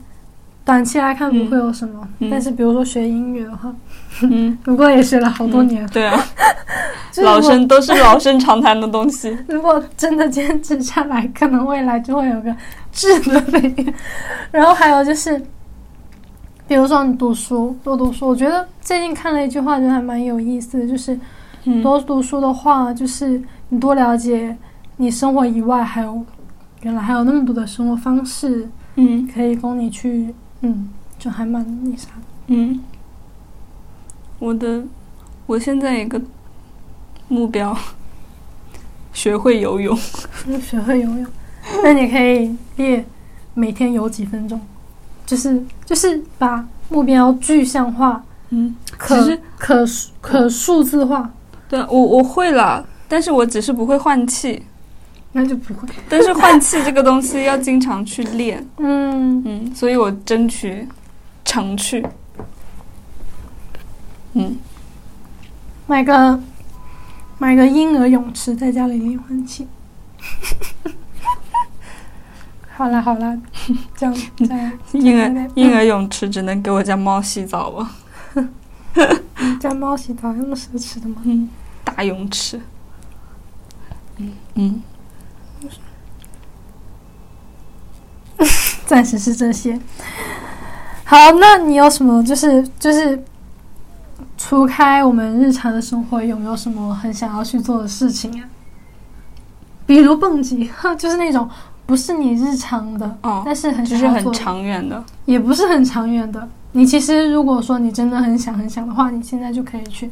[0.64, 2.30] 短期来看不会有什么，嗯。
[2.30, 3.74] 但是比如说学英语的话，
[4.22, 6.24] 嗯， 不过也学了好多年，对啊，
[7.22, 12.54] 老生都是老生常谈的东西， 如果真的坚持下来，可能未来就会有个
[12.92, 13.94] 质的飞跃。
[14.50, 15.40] 然后还有就是，
[16.66, 18.28] 比如说你读书，多读书。
[18.28, 21.18] 我觉得最近看了一句话，就还蛮有意思的，就是
[21.64, 24.56] 嗯，多读书的话，就是你多了解
[24.96, 26.24] 你生活以外，还有
[26.82, 29.28] 原来还有那么多的生活方式嗯。
[29.32, 32.08] 可以供你去，嗯，就还蛮那啥。
[32.48, 32.80] 嗯，
[34.38, 34.84] 我的，
[35.46, 36.20] 我现在一个
[37.28, 37.76] 目标，
[39.12, 39.96] 学会游泳，
[40.46, 41.26] 嗯 学会游泳，
[41.82, 43.04] 那你可以列
[43.54, 44.60] 每天游几分钟，
[45.26, 48.22] 就是就是把目标具象化。
[48.50, 49.84] 嗯，可可
[50.20, 51.28] 可数字化，
[51.68, 54.62] 对我我会了，但是我只是不会换气，
[55.36, 55.86] 那就不会。
[56.08, 60.88] 但是换气这个东西要经常去练， 嗯，嗯，所以我争取
[61.44, 62.04] 常去，
[64.32, 64.56] 嗯，
[65.86, 66.40] 买个
[67.36, 69.68] 买个婴儿泳池，在家里练换气。
[72.74, 73.36] 好 啦好啦，
[73.94, 77.94] 这样这样婴儿婴儿泳池只能给我家猫洗澡吧，
[79.60, 81.16] 家猫洗澡有那么奢侈的吗？
[81.24, 81.48] 嗯，
[81.84, 82.60] 大泳池，
[84.16, 84.82] 嗯嗯，
[88.86, 89.78] 暂时是这些。
[91.04, 93.22] 好，那你有什么就是就是
[94.38, 98.48] 除开我们日常的生活，有没有什么很想要去做的事情啊？
[99.86, 101.48] 比如蹦极， 就是那种
[101.84, 106.48] 不是你日常的，哦，但是很就是很长远的，也不是很长远的。
[106.72, 110.10] 你其实如果说你真的很想很想的话，你现在就可以去。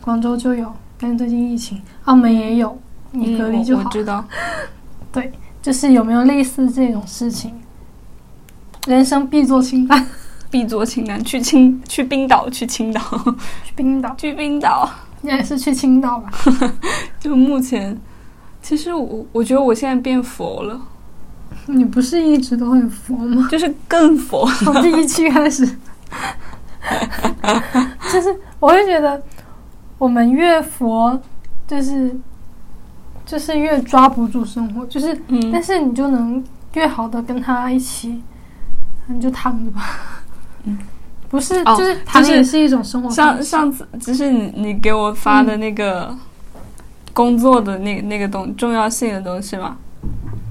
[0.00, 2.76] 广州就有，但是最近疫情，澳门也有，
[3.10, 3.82] 你隔离就好。
[3.82, 4.24] 嗯我我知道，
[5.62, 7.54] 就是有没有类似这种事情？
[8.86, 10.04] 人生必做清单，
[10.50, 13.00] 必做清单，去青去冰岛，去青岛，
[13.64, 14.90] 去冰岛，去冰岛。
[15.22, 16.28] 应该是去青岛吧？
[17.20, 17.96] 就目前，
[18.60, 20.80] 其实我我觉得我现在变佛了，
[21.66, 23.46] 你不是一直都很佛吗？
[23.48, 24.44] 就是更佛。
[24.64, 25.64] 从第一期开始，
[28.12, 29.22] 就是我会觉得
[29.96, 31.16] 我们越佛，
[31.68, 32.12] 就是
[33.32, 38.20] 就是越抓不住生活，就是嗯但是你就能越好的跟他一起
[39.06, 39.80] 你就躺着吧。
[40.64, 40.76] 嗯，
[41.30, 43.42] 不是，哦就是躺着也是一种生活方上。
[43.42, 46.14] 上次就是你你给我发的那个
[47.14, 49.78] 工作的那个那个东重要性的东西嘛，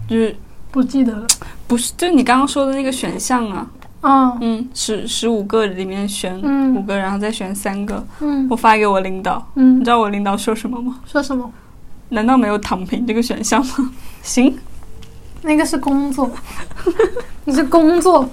[0.09, 0.35] 就是
[0.71, 1.27] 不记得了。
[1.67, 3.67] 不是就你刚刚说的那个选项啊，
[4.01, 10.97] 嗯嗯，十十五个里面选嗯五个，然后再选三个，嗯我发给我领导，嗯你嗯知，道我领导说什么吗？
[11.05, 11.47] 说什么？
[12.11, 13.91] 难道没有躺平这个选项吗？
[14.23, 14.57] 行，
[15.41, 16.29] 那个是工作，
[17.43, 18.29] 你是工作。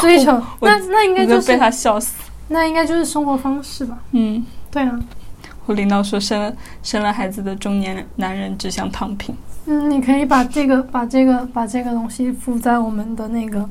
[0.00, 2.14] 追求，那那应该就是被是他笑死。
[2.48, 3.98] 那应该就是生活方式吧？
[4.12, 4.98] 嗯，对啊，
[5.64, 6.52] 我领导说生了
[6.82, 9.34] 生了孩子的中年男人只想躺平。
[9.66, 13.68] 嗯，你可以把这个把这个把这个东西附在我们的那个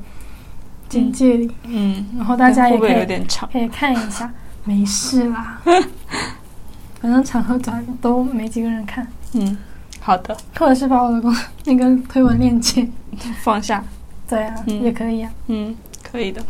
[0.90, 3.48] 简介里，嗯，然后大家会不会也可以有点长？
[3.52, 4.32] 可以看一下，
[4.64, 5.62] 没事啦，
[7.00, 9.58] 反正长和短都没几个人看，嗯，
[10.00, 12.88] 好的，或者是把我的公那个推文链接，
[13.44, 13.84] 放下。
[14.28, 15.32] 对啊，嗯也可以啊。
[15.48, 16.42] 嗯，可以的。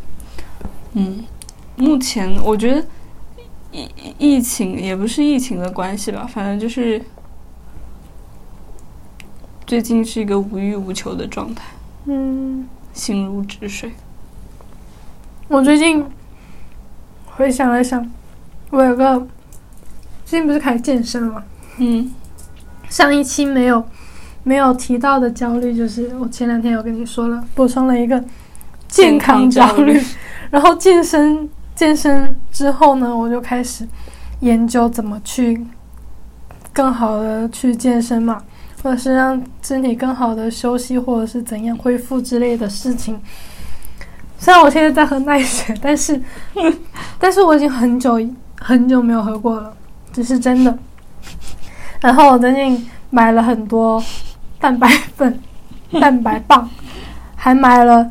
[0.93, 1.25] 嗯，
[1.75, 2.85] 目前我觉得
[3.71, 7.01] 疫疫情也不是疫情的关系吧，反正就是
[9.65, 11.63] 最近是一个无欲无求的状态，
[12.05, 13.91] 嗯，心如止水。
[15.47, 16.05] 我最近
[17.25, 18.09] 回想了想，
[18.69, 19.17] 我有个
[20.25, 21.43] 最近不是开始健身了吗？
[21.77, 22.13] 嗯
[22.95, 23.83] 上一期没有
[24.43, 28.23] 没有提到的焦虑，就是我前两天有跟你说了，补充了一个
[28.87, 30.05] 健康焦虑焦虑。
[30.49, 33.85] 然后健身健身之后呢，我就开始
[34.39, 35.61] 研究怎么去
[36.71, 38.41] 更好的去健身嘛，
[38.81, 43.19] 或者是让身体更好的休息，或者是怎样恢复之类的事情。
[44.39, 46.21] 虽然我现在在喝奈雪，但是
[47.19, 48.17] 但是我已经很久
[48.57, 49.75] 很久没有喝过了，
[50.13, 50.79] 这是真的。
[52.01, 54.01] 然后我最近买了很多
[54.59, 55.39] 蛋白粉、
[55.99, 56.69] 蛋白棒，
[57.35, 58.09] 还买了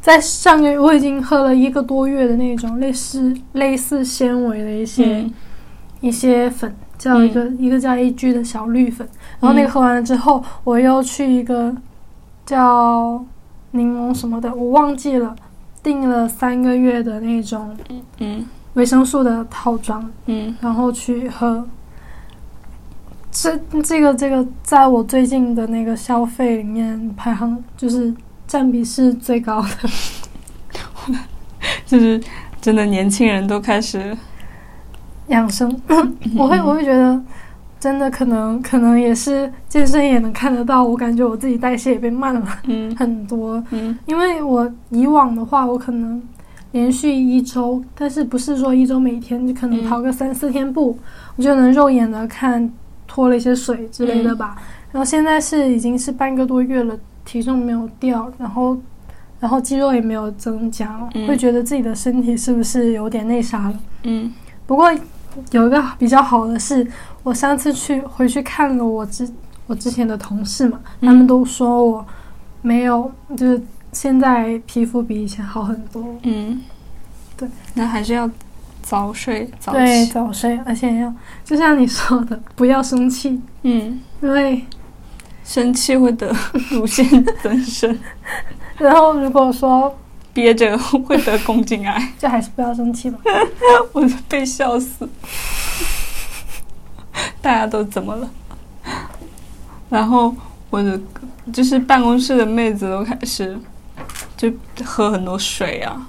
[0.00, 5.32] 在上个月我已经喝了一个多月的那种类似类似纤维的一些、嗯
[6.00, 9.06] 一些粉，叫一个、一个叫 A G 的小绿粉。
[9.38, 11.76] 然后那个喝完了之后，我又去一个
[12.46, 13.22] 叫
[13.72, 15.36] 柠檬什么的，我忘记了，
[15.82, 17.76] 订了三个月的那种
[18.16, 21.68] 嗯维生素的套装，嗯然后去喝。
[23.32, 28.12] 这这个这个，在我最近的那个消费里面排行就是
[28.46, 29.68] 占比是最高的。
[31.86, 32.20] 就是
[32.60, 34.16] 真的年轻人都开始，
[35.28, 35.80] 养生，
[36.36, 37.20] 我会我会觉得，
[37.78, 43.62] 真的可能可能也是健身也能看得到，我感觉我自己代谢也变慢了嗯 很多。
[43.70, 46.22] 嗯因为我以往的话，我可能
[46.72, 50.98] 连续一周，但是不是说一周每天，就可能嗯跑个三四天步，
[51.36, 52.70] 我就能肉眼的看
[53.10, 54.56] 脱了一些水之类的吧。
[54.92, 58.76] 然后现在是已经是半个多月了，体重没有掉，然后
[59.40, 63.78] 然后肌肉也没有增加，嗯会觉得自己的身体是不是有点那啥了？
[64.04, 64.32] 嗯
[64.66, 64.92] 不过
[65.50, 66.86] 有一个比较好的是，
[67.24, 69.28] 我上次去回去看了我之
[69.66, 72.06] 我之前的同事嘛，嗯他们都说我
[72.62, 73.60] 没有，就是
[73.92, 76.04] 现在皮肤比以前好很多。
[76.22, 76.60] 嗯，
[77.36, 78.28] 对，那还是要
[78.82, 80.12] 早睡早对，起。
[80.12, 81.12] 早睡，而且要
[81.44, 84.64] 就像你说的，不要生气，嗯，因为
[85.44, 86.34] 生气会得
[86.70, 87.04] 乳腺
[87.42, 87.98] 增生，
[88.78, 89.96] 然后如果说
[90.32, 93.18] 憋着会得宫颈癌， 就还是不要生气吧。
[93.92, 95.08] 我被笑死。
[97.42, 98.30] 大家都怎么了？
[99.88, 100.34] 然后
[100.70, 100.98] 我的
[101.52, 103.58] 就是办公室的妹子都开始
[104.36, 104.50] 就
[104.84, 106.06] 喝很多水啊，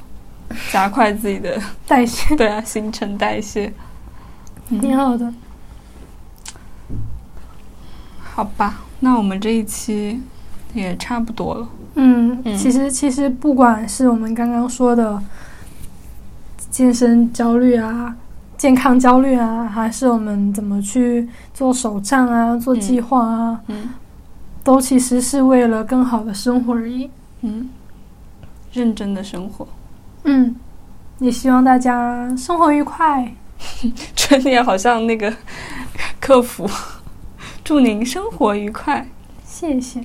[0.71, 2.33] 加快自己的代谢。
[2.37, 3.73] 对啊新陈代谢。
[4.69, 5.33] 挺好的，
[8.21, 10.21] 好吧，那我们这一期
[10.73, 11.67] 也差不多了。
[11.95, 12.57] 嗯，嗯。
[12.57, 15.21] 其实其实不管是我们刚刚说的
[16.69, 18.15] 健身焦虑啊、
[18.57, 23.89] 健康焦虑啊，还是我们怎么去做手账啊、做计划啊，嗯。
[24.63, 27.09] 都其实是为了更好的生活而已。
[27.41, 27.67] 嗯，
[28.71, 29.67] 认真的生活，
[30.24, 30.55] 嗯，
[31.19, 33.34] 也希望大家生活愉快。
[34.15, 35.32] 春联好像那个
[36.19, 36.69] 客服，
[37.63, 39.07] 祝您生活愉快，
[39.45, 40.03] 谢谢。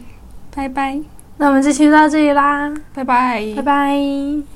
[0.55, 0.99] 拜拜，
[1.37, 4.56] 那我们这期就到这里啦，拜拜，拜拜。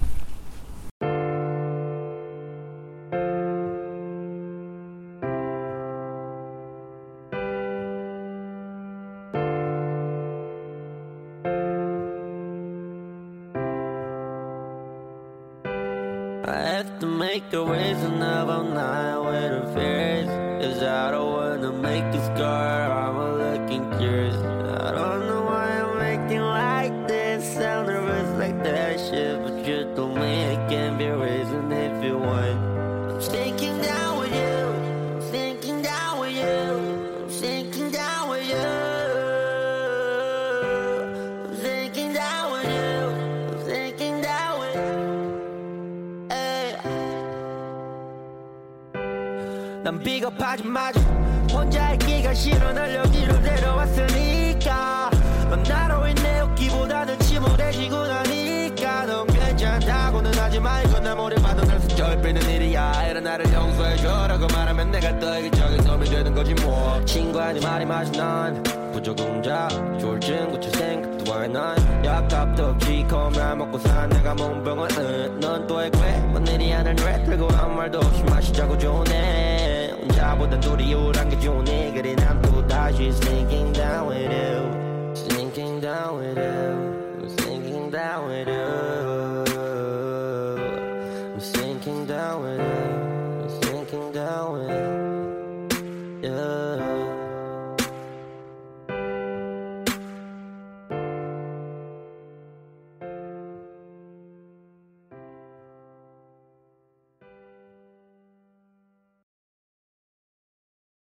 [69.03, 71.75] 조금자 졸진 고칠 생각도 안나
[72.05, 74.07] 약값도 없이 컵라 먹고 사.
[74.07, 75.41] 내가 몸병은 응.
[75.41, 75.99] 넌또 애괴
[76.29, 81.93] 뭔 일이 하는 왜 들고 아무 말도 없이 마시자고 좋네 혼자보단 둘이 우울한 게 좋네
[81.93, 85.13] 그래 난또 다시 sneaking down with you.
[85.15, 86.70] Sneaking down with you.